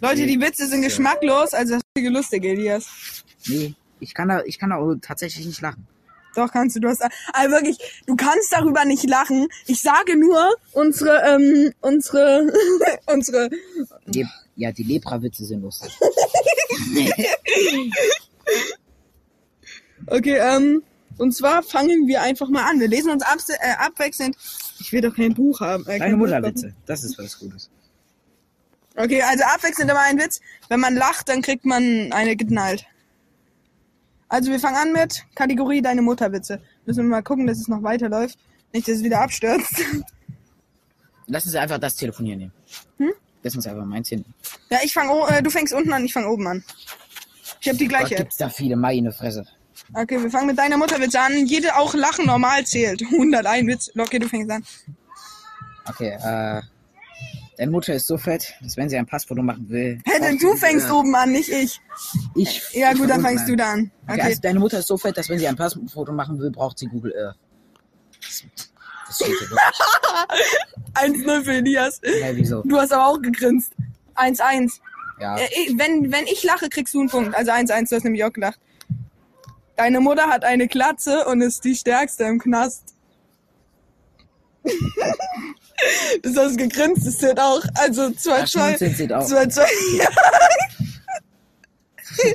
[0.00, 3.24] Leute, die Witze sind geschmacklos, also das ist lustig, Elias.
[3.46, 5.86] Nee, ich kann da, ich kann da auch tatsächlich nicht lachen.
[6.34, 6.80] Doch, kannst du.
[6.80, 7.02] Du hast.
[7.32, 9.48] Also wirklich, du kannst darüber nicht lachen.
[9.66, 12.52] Ich sage nur, unsere, ähm, unsere,
[13.06, 13.50] unsere.
[14.06, 15.92] Le ja, die Lepra-Witze sind lustig.
[20.06, 20.82] Okay, ähm,
[21.16, 22.80] und zwar fangen wir einfach mal an.
[22.80, 24.36] Wir lesen uns äh, abwechselnd.
[24.80, 25.86] Ich will doch kein Buch haben.
[25.86, 26.74] Äh, Deine Mutterwitze.
[26.86, 27.70] Das ist was Gutes.
[28.96, 30.40] Okay, also abwechselnd immer ein Witz.
[30.68, 32.84] Wenn man lacht, dann kriegt man eine geknallt.
[34.34, 36.60] Also wir fangen an mit Kategorie Deine Mutterwitze.
[36.86, 38.36] Müssen wir mal gucken, dass es noch weiterläuft.
[38.72, 39.80] Nicht, dass es wieder abstürzt.
[41.28, 42.52] Lass uns einfach das Telefonieren nehmen.
[42.98, 43.12] Hm?
[43.44, 44.24] Lass uns einfach meins hin.
[44.70, 46.64] Ja, ich fang, o- äh, du fängst unten an, ich fang oben an.
[47.60, 48.18] Ich habe die Gott, gleiche App.
[48.22, 49.46] gibt's da viele meine Fresse.
[49.92, 51.46] Okay, wir fangen mit deiner Mutterwitze an.
[51.46, 53.02] Jede auch Lachen normal zählt.
[53.12, 53.90] 101 Witz.
[53.96, 54.64] Okay, du fängst an.
[55.88, 56.60] Okay, äh.
[57.56, 60.00] Deine Mutter ist so fett, dass wenn sie ein Passfoto machen will.
[60.04, 61.80] Hä, denn braucht du fängst oben an, nicht ich.
[62.34, 62.62] Ich.
[62.72, 63.90] Ja ich gut, dann fängst du unten da an.
[64.08, 64.20] Okay.
[64.20, 66.86] Also deine Mutter ist so fett, dass wenn sie ein Passfoto machen will, braucht sie
[66.86, 67.38] Google Earth.
[68.20, 68.44] Das,
[69.16, 71.24] steht hier wirklich.
[71.26, 72.00] 1-0 für Elias.
[72.02, 72.62] Hä, wieso?
[72.62, 73.72] Du hast aber auch gegrinst.
[74.16, 74.80] 1-1.
[75.20, 75.36] Ja.
[75.36, 77.34] Äh, wenn, wenn ich lache, kriegst du einen Punkt.
[77.36, 78.58] Also 1-1, du hast nämlich auch gelacht.
[79.76, 82.94] Deine Mutter hat eine Glatze und ist die stärkste im Knast.
[86.22, 87.62] das hast gegrinst, das zählt auch.
[87.74, 88.30] Also 2-2.
[88.30, 89.26] Ach, schmunzeln zählt auch.
[89.26, 89.62] 2-2.
[89.98, 90.08] Ja.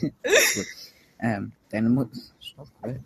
[1.22, 2.18] Ähm, deine Mutter.
[2.40, 2.68] Stopp.
[2.82, 2.98] Okay,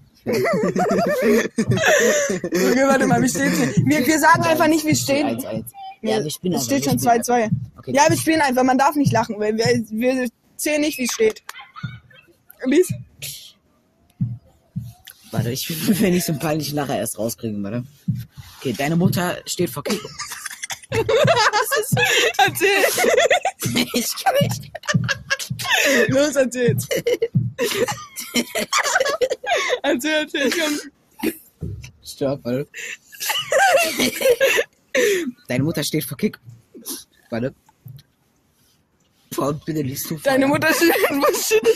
[2.85, 3.73] warte mal, wie steht's denn?
[3.87, 5.25] Wir, wir sagen einfach nicht, wie es steht.
[5.25, 5.65] 1-1.
[6.01, 7.49] Ja, wir spielen Es einfach, steht wir schon spielen 2-2.
[7.77, 7.91] Okay.
[7.95, 11.13] Ja, wir spielen einfach, man darf nicht lachen, weil wir, wir zählen nicht, wie es
[11.13, 11.43] steht.
[12.65, 12.93] Lies?
[15.33, 17.83] Warte, ich will, wenn ich so einen peinlichen Lacher erst rauskriegen, warte.
[18.59, 19.99] Okay, deine Mutter steht vor Kick.
[22.37, 22.83] Erzähl.
[23.93, 24.71] ich kann nicht.
[26.09, 26.77] Los, erzähl.
[29.81, 31.33] erzähl, erzähl, komm.
[32.03, 32.67] Stopp, warte.
[35.47, 36.37] Deine Mutter steht vor Kick.
[37.31, 37.55] Warte.
[39.35, 40.31] Boah, bitte liest du vor.
[40.31, 41.67] Deine Mutter steht, was steht?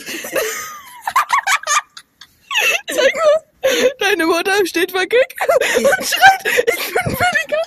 [2.88, 3.47] Zeig mal.
[4.00, 5.36] Deine Mutter steht vor Kick
[5.78, 7.62] und schreit, ich bin billiger.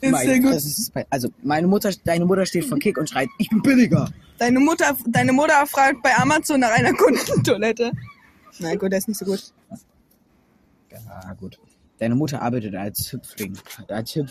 [0.00, 0.50] sehr Meine gut.
[0.52, 3.48] Fresse, es ist bei- Also, meine Mutter, deine Mutter steht vor Kick und schreit, ich
[3.50, 4.08] bin billiger.
[4.38, 7.90] Deine Mutter, deine Mutter fragt bei Amazon nach einer Kundentoilette.
[8.60, 9.52] Na gut, der ist nicht so gut.
[10.90, 11.58] Ja, gut.
[11.98, 13.58] Deine Mutter arbeitet als Hüpfling.
[13.88, 14.30] Als Hüpf.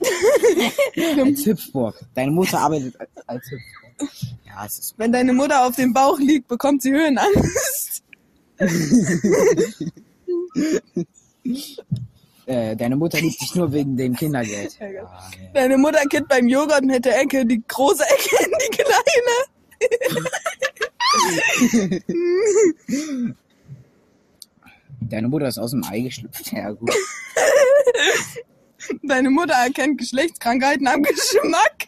[1.24, 2.00] als Hüpfburg.
[2.14, 4.10] Deine Mutter arbeitet als, als Hüpfburg.
[4.46, 4.94] Ja, es ist.
[4.98, 8.02] Wenn deine Mutter auf dem Bauch liegt, bekommt sie Höhenangst.
[12.46, 14.78] Äh, deine Mutter liebt dich nur wegen dem Kindergeld.
[14.78, 14.98] Ja, nee.
[15.54, 19.32] Deine Mutter kippt beim Joghurt mit der Ecke die große Ecke in die kleine.
[25.00, 26.52] Deine Mutter ist aus dem Ei geschlüpft.
[26.52, 26.90] Ja, gut.
[29.02, 31.86] Deine Mutter erkennt Geschlechtskrankheiten am Geschmack.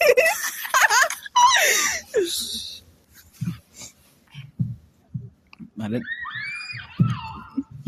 [5.75, 6.01] Warte.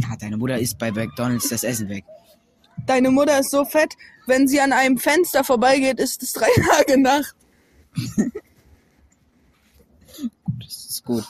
[0.08, 2.04] Ja, deine Mutter isst bei McDonalds das Essen weg.
[2.86, 3.94] Deine Mutter ist so fett,
[4.26, 7.34] wenn sie an einem Fenster vorbeigeht, ist es drei Tage Nacht.
[10.60, 11.24] Das ist gut.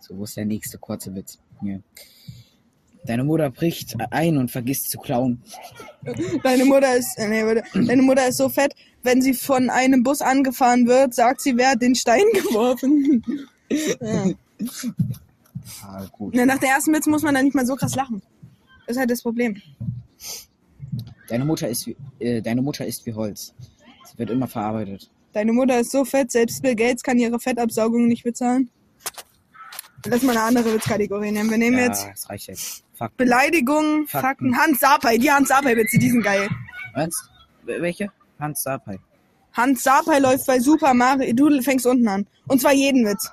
[0.00, 1.38] So, wo ist der nächste kurze Witz?
[1.60, 1.82] Hier.
[3.04, 5.42] Deine Mutter bricht ein und vergisst zu klauen.
[6.42, 7.62] Deine Mutter ist, äh, nee.
[7.86, 11.70] Deine Mutter ist so fett, wenn sie von einem Bus angefahren wird, sagt sie, wer
[11.70, 13.22] hat den Stein geworfen.
[13.70, 14.26] ja.
[15.82, 16.34] Ah, gut.
[16.34, 18.22] Na, Nach der ersten Witz muss man dann nicht mal so krass lachen.
[18.86, 19.60] Das ist halt das Problem.
[21.28, 23.52] Deine Mutter ist wie, äh, deine Mutter ist wie Holz.
[24.10, 25.10] Sie wird immer verarbeitet.
[25.32, 28.70] Deine Mutter ist so fett, selbst Bill Gates kann ihre Fettabsaugung nicht bezahlen.
[30.06, 31.50] Lass mal eine andere Witzkategorie nehmen.
[31.50, 32.84] Wir nehmen ja, jetzt das reicht jetzt.
[32.94, 33.16] Fuck.
[33.16, 34.52] Beleidigungen, Fakten.
[34.52, 34.56] Fakten.
[34.56, 36.48] Hans Sapai, die Hans Sapai-Witze, die sind geil.
[36.94, 37.10] Wel-
[37.64, 38.10] Welche?
[38.38, 38.98] Hans Sapai.
[39.52, 41.34] Hans Sapai läuft bei Super Mario.
[41.34, 42.26] Du fängst unten an.
[42.46, 43.30] Und zwar jeden Witz.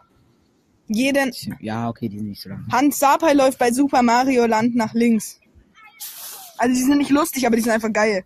[0.88, 1.32] Jeden.
[1.60, 2.68] Ja, okay, die sind nicht so lang.
[2.72, 5.40] Hans Sapai läuft bei Super Mario Land nach links.
[6.58, 8.26] Also die sind nicht lustig, aber die sind einfach geil.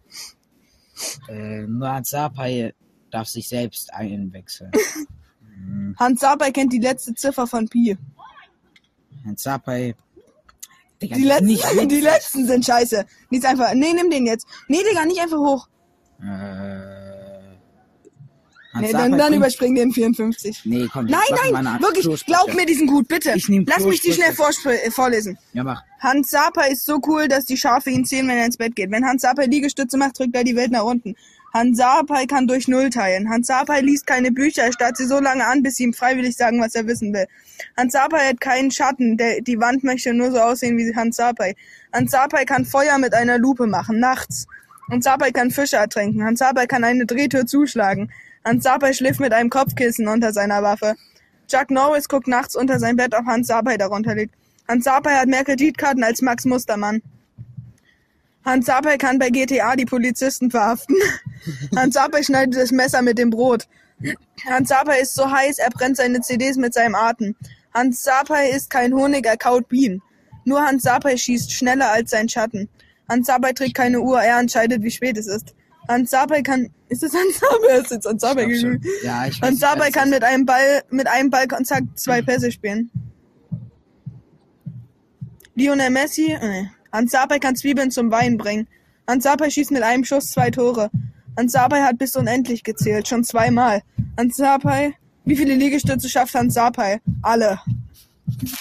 [1.30, 2.74] Äh, nur Hans Sapai
[3.12, 4.72] darf sich selbst einwechseln.
[5.42, 7.98] Hm, Hans Sapai kennt die letzte Ziffer von Pi.
[9.26, 9.96] Hans Sapai.
[11.02, 13.06] Digga, Die letzten, nicht die letzten sind scheiße.
[13.30, 13.74] Nichts einfach.
[13.76, 14.48] Nee, nimm den jetzt.
[14.68, 15.68] Nee, Digga, nicht einfach hoch.
[16.20, 17.07] Äh,
[18.82, 20.62] Nee, dann, dann bringt- überspring den 54.
[20.66, 21.22] Nee, komm, Nein,
[21.52, 23.34] nein, wirklich, glaub mir, die sind gut, bitte.
[23.36, 25.38] Ich nehm Lass mich die schnell äh, vorlesen.
[25.54, 25.84] Ja, mach.
[26.00, 28.92] Hans Sapai ist so cool, dass die Schafe ihn sehen, wenn er ins Bett geht.
[28.92, 31.16] Wenn Hans Sapai Liegestütze macht, drückt er die Welt nach unten.
[31.54, 33.30] Hans Sapai kann durch Null teilen.
[33.30, 36.36] Hans Sapai liest keine Bücher, er starrt sie so lange an, bis sie ihm freiwillig
[36.36, 37.26] sagen, was er wissen will.
[37.76, 41.56] Hans Sapai hat keinen Schatten, der, die Wand möchte nur so aussehen wie Hans Sapai.
[41.94, 44.46] Hans Sapai kann Feuer mit einer Lupe machen, nachts.
[44.90, 46.24] Hans Sapai kann Fische ertränken.
[46.24, 48.12] Hans Sapai kann eine Drehtür zuschlagen.
[48.46, 50.96] Hans Sapai schläft mit einem Kopfkissen unter seiner Waffe.
[51.48, 54.36] Chuck Norris guckt nachts unter sein Bett, ob Hans Sapai darunter liegt.
[54.68, 57.02] Hans Sapai hat mehr Kreditkarten als Max Mustermann.
[58.44, 60.96] Hans Sapai kann bei GTA die Polizisten verhaften.
[61.76, 63.68] Hans Sapai schneidet das Messer mit dem Brot.
[64.46, 67.36] Hans Sapai ist so heiß, er brennt seine CDs mit seinem Atem.
[67.74, 70.02] Hans Sapai ist kein Honig, er kaut Bienen.
[70.46, 72.70] Nur Hans Sapai schießt schneller als sein Schatten.
[73.10, 75.54] Hans Sapai trägt keine Uhr, er entscheidet, wie spät es ist.
[75.88, 76.70] Hans Sapai kann...
[76.90, 77.78] Ist es Hans Sapai?
[77.82, 78.38] Ist jetzt Hans schon.
[78.38, 78.86] geglückt?
[79.04, 82.52] Ja, ich weiß Hans was kann das mit einem Ball, mit einem Ballkontakt zwei Pässe
[82.52, 82.90] spielen.
[85.56, 86.70] Lionel Messi, äh, nee.
[86.92, 88.68] Hans Sapai kann Zwiebeln zum Wein bringen.
[89.08, 90.90] Hans Sapai schießt mit einem Schuss zwei Tore.
[91.38, 93.82] Hans Sapai hat bis unendlich gezählt, schon zweimal.
[94.18, 94.94] Hans Sapai,
[95.26, 97.00] wie viele Liegestütze schafft Hans Sapai?
[97.22, 97.60] Alle.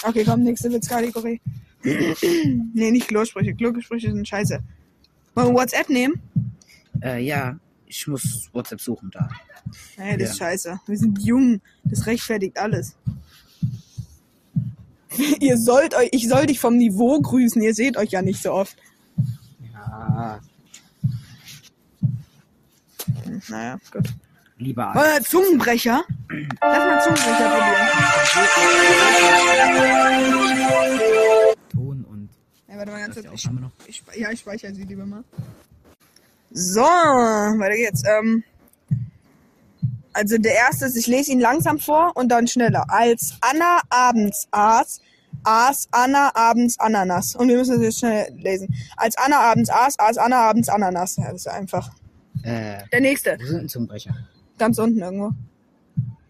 [0.03, 1.41] Okay, komm, nächste Witzkategorie.
[1.83, 3.53] nee, nicht Klosprüche.
[3.53, 4.59] Klosprüche sind scheiße.
[5.35, 6.21] Wollen wir WhatsApp nehmen?
[7.01, 9.29] Äh, ja, ich muss WhatsApp suchen da.
[9.97, 10.45] Nee, das ist Ja.
[10.47, 10.79] scheiße.
[10.87, 11.61] Wir sind jung.
[11.83, 12.95] Das rechtfertigt alles.
[15.39, 17.61] ihr sollt euch, ich soll dich vom Niveau grüßen.
[17.61, 18.77] Ihr seht euch ja nicht so oft.
[19.73, 20.39] Ja,
[23.49, 24.07] Naja, gut.
[24.57, 26.03] lieber wir Zungenbrecher?
[26.29, 27.87] Lass mal Zungenbrecher probieren.
[31.71, 32.29] Ton und
[32.67, 33.27] Ja, warte mal ganz kurz.
[33.87, 35.23] Ich, ich, ja, ich speichere sie lieber mal.
[36.51, 38.03] So, weiter geht's.
[38.05, 38.43] Ähm,
[40.13, 42.85] also der erste ist, ich lese ihn langsam vor und dann schneller.
[42.89, 44.99] Als Anna abends aß,
[45.43, 47.35] aß Anna abends Ananas.
[47.35, 48.73] Und wir müssen das jetzt schnell lesen.
[48.95, 51.17] Als Anna abends aß, aß Anna abends Ananas.
[51.17, 51.91] Ja, das ist einfach.
[52.43, 54.15] Äh, Der nächste, wo sind ein Zungenbrecher?
[54.57, 55.31] ganz unten irgendwo.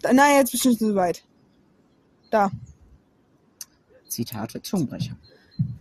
[0.02, 1.24] Da, nein, jetzt bist du zu weit.
[2.30, 2.52] Da.
[4.10, 5.16] Zitate Zungenbrecher.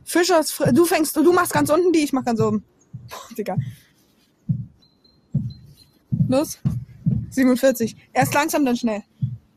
[0.05, 2.62] Fischers, du fängst, du machst ganz unten die, ich mach ganz oben.
[3.09, 3.57] Boah, Digga.
[6.29, 6.59] Los.
[7.31, 7.97] 47.
[8.12, 9.03] Erst langsam, dann schnell.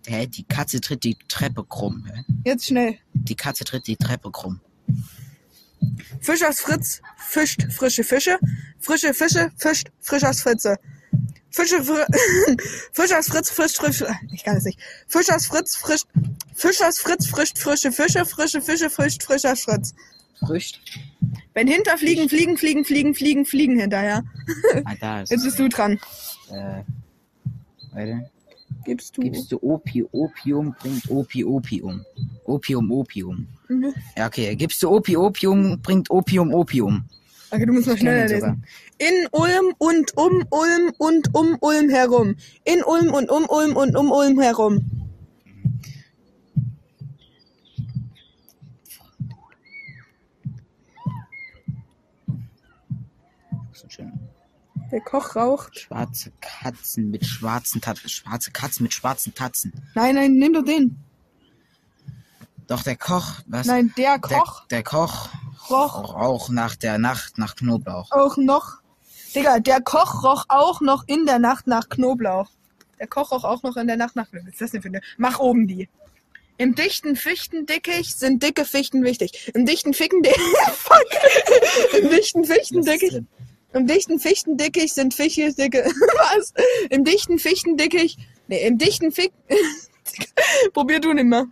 [0.07, 2.07] Hä, die Katze tritt die Treppe krumm.
[2.11, 2.23] Hä?
[2.45, 2.97] Jetzt schnell.
[3.13, 4.59] Die Katze tritt die Treppe krumm.
[6.21, 8.37] Fischers Fritz fischt frische Fische.
[8.79, 10.77] Frische Fische fischt Frischers Fritze.
[11.51, 12.05] Fische, Fr
[12.93, 14.79] Fischers Fritz frischt frische, ich kann es nicht.
[15.07, 16.07] Fischers Fritz frischt,
[16.55, 19.93] Fischers Fritz frischt frische Fische, frische Fische frischt Frischers Fritz.
[20.39, 20.79] Frücht.
[21.53, 24.23] Wenn hinterfliegen, fliegen, fliegen, fliegen, fliegen, fliegen hinterher.
[24.85, 25.99] Ah, da ist Jetzt bist du dran.
[26.49, 26.83] Äh,
[27.93, 28.29] warte.
[28.85, 29.21] Gibst du.
[29.21, 32.05] Gibst du Opi, Opium, bringt Opi, Opium.
[32.45, 33.47] Opium, Opium.
[33.67, 33.93] Mhm.
[34.17, 34.55] Ja, okay.
[34.55, 37.05] Gibst du Opi, Opium, bringt Opium, Opium.
[37.51, 38.55] Okay, du musst mal schneller ich sogar.
[38.55, 38.65] lesen.
[38.99, 42.35] In Ulm und um Ulm und um Ulm herum.
[42.63, 45.08] In Ulm und um Ulm und um Ulm herum.
[54.91, 55.79] Der Koch raucht.
[55.79, 58.09] Schwarze Katzen mit schwarzen Tatzen.
[58.09, 59.73] Schwarze Katzen mit schwarzen Tatzen.
[59.93, 60.97] Nein, nein, nimm doch den.
[62.67, 63.67] Doch der Koch, was?
[63.67, 65.29] Nein, der der, Koch der Koch
[65.69, 68.11] roch auch nach der Nacht nach Knoblauch.
[68.11, 68.77] auch noch.
[69.35, 72.49] Digga, der Koch roch auch noch in der Nacht nach Knoblauch.
[72.99, 75.01] Der Koch roch auch noch in der Nacht nach Was ist das denn für eine?
[75.17, 75.87] Mach oben die.
[76.57, 79.51] Im dichten Fichtendickicht sind dicke Fichten wichtig.
[79.53, 80.21] Im dichten Ficken
[80.73, 81.05] Fuck.
[82.01, 83.23] Im dichten Fichtendickicht
[83.73, 85.83] Im dichten Fichtendickicht sind Fische dicke.
[86.35, 86.53] Was?
[86.89, 88.19] Im dichten Fichtendickicht.
[88.47, 89.31] Nee, im dichten Fick.
[90.73, 91.45] Probier du nimmer.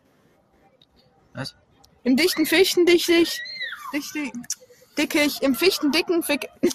[1.34, 1.56] Was?
[2.04, 3.40] Im dichten Fichtendickicht.
[3.94, 4.32] Dichte,
[4.98, 5.44] dickicht.
[5.44, 6.50] Im Fichtendicken Fick.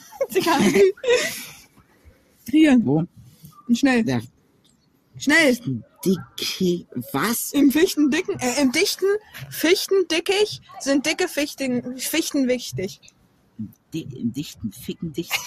[2.48, 2.78] Hier.
[2.84, 3.04] Wo?
[3.74, 4.04] Schnell.
[4.04, 4.22] Der
[5.18, 5.58] Schnell.
[6.04, 7.52] dicke was?
[7.52, 9.06] Im Fichtendicken, äh, im dichten
[9.50, 13.00] Fichtendickicht sind dicke Fichten, Fichten wichtig.
[13.92, 15.32] Di Im dichten Ficken dicht.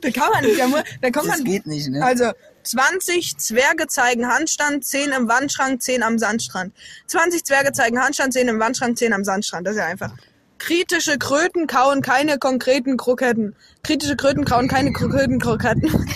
[0.00, 0.66] Da kann man nicht, da,
[1.02, 1.44] da kommt Das man.
[1.44, 2.02] geht nicht, ne?
[2.02, 2.32] Also
[2.62, 6.72] 20 Zwerge zeigen Handstand, 10 im Wandschrank, 10 am Sandstrand.
[7.08, 9.66] 20 Zwerge zeigen Handstand, 10 im Wandschrank, 10 am Sandstrand.
[9.66, 10.12] Das ist ja einfach.
[10.58, 13.54] Kritische Kröten kauen keine konkreten Kroketten.
[13.82, 15.84] Kritische Kröten kauen keine konkreten Kroketten.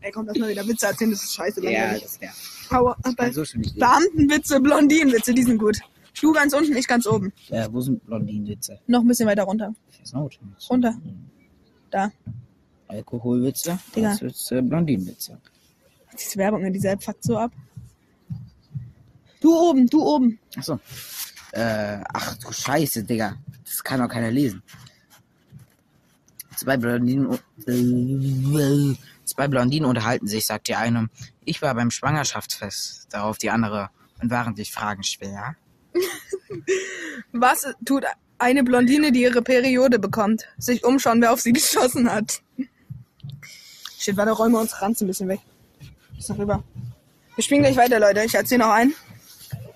[0.00, 1.62] Ey, komm, lass mal wieder Witze erzählen, das ist scheiße.
[1.62, 2.02] ja, langweilig.
[3.34, 3.78] das nicht lesen.
[3.78, 5.78] Beamtenwitze, Blondinenwitze, die sind gut.
[6.20, 7.32] Du ganz unten, ich ganz oben.
[7.48, 8.78] Äh, wo sind Blondinenwitze?
[8.86, 9.74] Noch ein bisschen weiter runter.
[10.68, 10.94] Runter.
[11.90, 12.12] Da.
[12.88, 13.78] Alkoholwitze.
[13.94, 14.10] Digga.
[14.10, 15.38] Das ist äh, Blondinenwitze.
[16.18, 17.52] Diese Werbung in dieser fuckt so ab.
[19.40, 20.38] Du oben, du oben.
[20.56, 20.78] Achso.
[21.52, 23.36] Äh, ach du Scheiße, Digga.
[23.64, 24.62] Das kann doch keiner lesen.
[26.56, 27.38] Zwei Blondinen.
[27.66, 31.08] Äh, Zwei Blondinen unterhalten sich, sagt die eine.
[31.44, 33.06] Ich war beim Schwangerschaftsfest.
[33.10, 33.90] Darauf die andere.
[34.20, 35.56] Und waren dich Fragen schwer?
[37.32, 38.04] Was tut
[38.38, 40.48] eine Blondine, die ihre Periode bekommt?
[40.58, 42.42] Sich umschauen, wer auf sie geschossen hat.
[43.98, 45.40] Shit, warte, räumen wir uns Ranz ein bisschen weg.
[46.18, 46.62] Ist noch rüber.
[47.34, 48.22] Wir spielen gleich weiter, Leute.
[48.24, 48.94] Ich erzähle noch einen.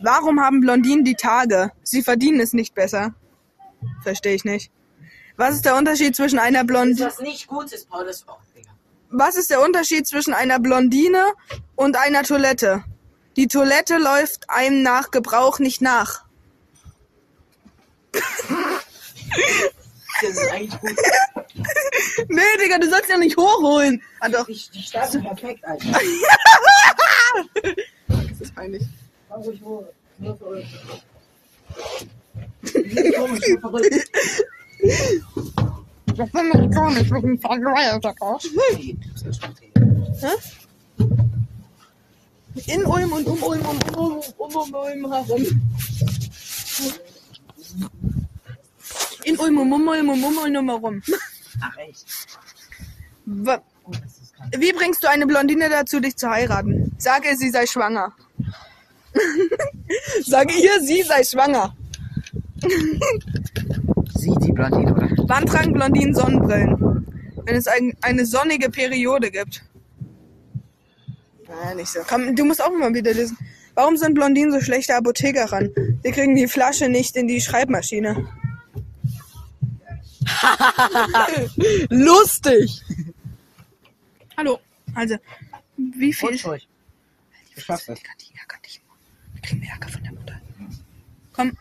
[0.00, 1.72] Warum haben Blondinen die Tage?
[1.82, 3.14] Sie verdienen es nicht besser.
[4.02, 4.70] Verstehe ich nicht.
[5.36, 7.06] Was ist der Unterschied zwischen einer Blondine?
[7.06, 8.70] Was nicht gut ist, Paul, ist auch, Digga.
[9.10, 11.24] Was ist der Unterschied zwischen einer Blondine
[11.74, 12.84] und einer Toilette?
[13.36, 16.24] Die Toilette läuft einem nach Gebrauch nicht nach.
[20.22, 20.96] Das ist eigentlich gut.
[22.28, 24.02] Nee, Digga, du sollst ja nicht hochholen.
[24.20, 24.46] Ah, doch.
[24.46, 25.86] Die, die starten perfekt, Alter.
[28.08, 28.82] Das ist peinlich.
[29.28, 29.84] Mach ruhig hoch.
[30.18, 30.66] Nur verrückt.
[33.16, 34.10] Komisch, so verrückt.
[36.16, 38.14] Das finde ich komisch mit dem Vergewaltiger.
[42.66, 45.62] In Ulm und um Ulm und um, um, um, um Ulm herum.
[49.24, 51.02] In Ulm und um Ulm und um Ulm herum.
[51.60, 52.06] Ach, echt?
[53.26, 53.92] Oh,
[54.56, 56.92] Wie bringst du eine Blondine dazu, dich zu heiraten?
[56.98, 58.12] Sage, sie sei schwanger.
[60.24, 61.74] Sage ihr, sie sei schwanger.
[64.14, 65.08] Sie, die Blondine, oder?
[65.28, 67.06] Wann tragen Blondinen Sonnenbrillen?
[67.44, 69.62] Wenn es ein, eine sonnige Periode gibt.
[71.48, 72.00] Naja, nicht so.
[72.06, 73.36] Komm, du musst auch mal wieder lesen.
[73.74, 76.00] Warum sind Blondinen so schlechte Apothekerin?
[76.02, 78.26] Sie kriegen die Flasche nicht in die Schreibmaschine.
[81.90, 82.82] Lustig!
[84.36, 84.60] Hallo.
[84.94, 85.16] Also,
[85.76, 86.30] wie viel...
[86.30, 86.68] Und ruhig.
[87.54, 87.98] Du schaffst das.
[87.98, 88.04] Die
[88.66, 88.96] dich immer.
[89.34, 90.40] Wir kriegen Ärger von der Mutter.
[91.32, 91.56] Komm.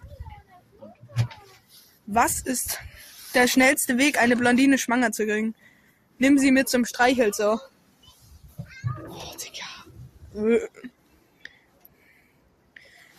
[2.08, 2.80] Was ist
[3.34, 5.56] der schnellste Weg, eine Blondine schwanger zu kriegen?
[6.18, 7.60] Nimm sie mit zum Streichelzoo.
[9.10, 9.65] Oh, Digga.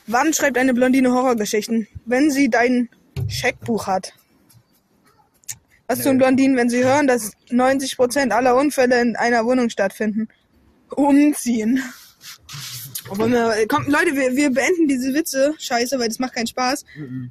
[0.06, 1.88] Wann schreibt eine Blondine Horrorgeschichten?
[2.04, 2.88] Wenn sie dein
[3.28, 4.12] Scheckbuch hat.
[5.88, 10.28] Was tun Blondinen, wenn sie hören, dass 90% aller Unfälle in einer Wohnung stattfinden?
[10.90, 11.82] Umziehen.
[13.08, 15.54] Aber wir, komm, Leute, wir, wir beenden diese Witze.
[15.58, 16.84] Scheiße, weil das macht keinen Spaß.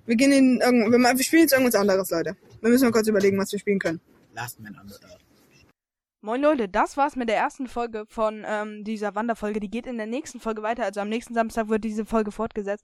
[0.06, 2.38] Wir gehen in irgend, wir, wir spielen jetzt irgendwas anderes, Leute.
[2.62, 4.00] Wir müssen mal kurz überlegen, was wir spielen können.
[4.34, 5.25] Last Man on the Earth.
[6.26, 9.60] Moin Leute, das war's mit der ersten Folge von ähm, dieser Wanderfolge.
[9.60, 10.84] Die geht in der nächsten Folge weiter.
[10.84, 12.84] Also am nächsten Samstag wird diese Folge fortgesetzt.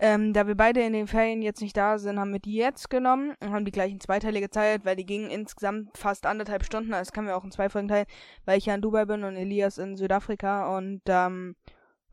[0.00, 2.88] Ähm, da wir beide in den Ferien jetzt nicht da sind, haben wir die jetzt
[2.88, 6.94] genommen und haben die gleich in zweiteilige Zeit, weil die gingen insgesamt fast anderthalb Stunden.
[6.94, 8.06] Also Das können wir auch in zwei Folgen teilen,
[8.46, 10.74] weil ich ja in Dubai bin und Elias in Südafrika.
[10.78, 11.56] Und ähm,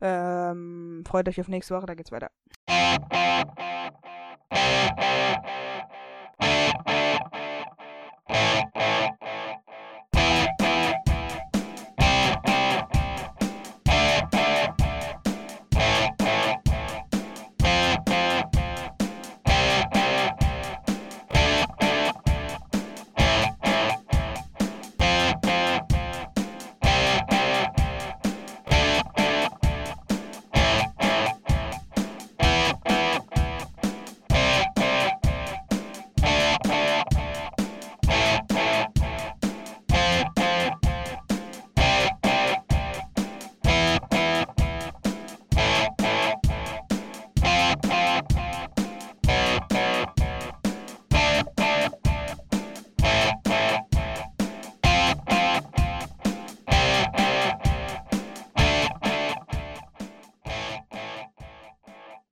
[0.02, 2.30] ähm, freut euch auf nächste Woche, da geht's weiter.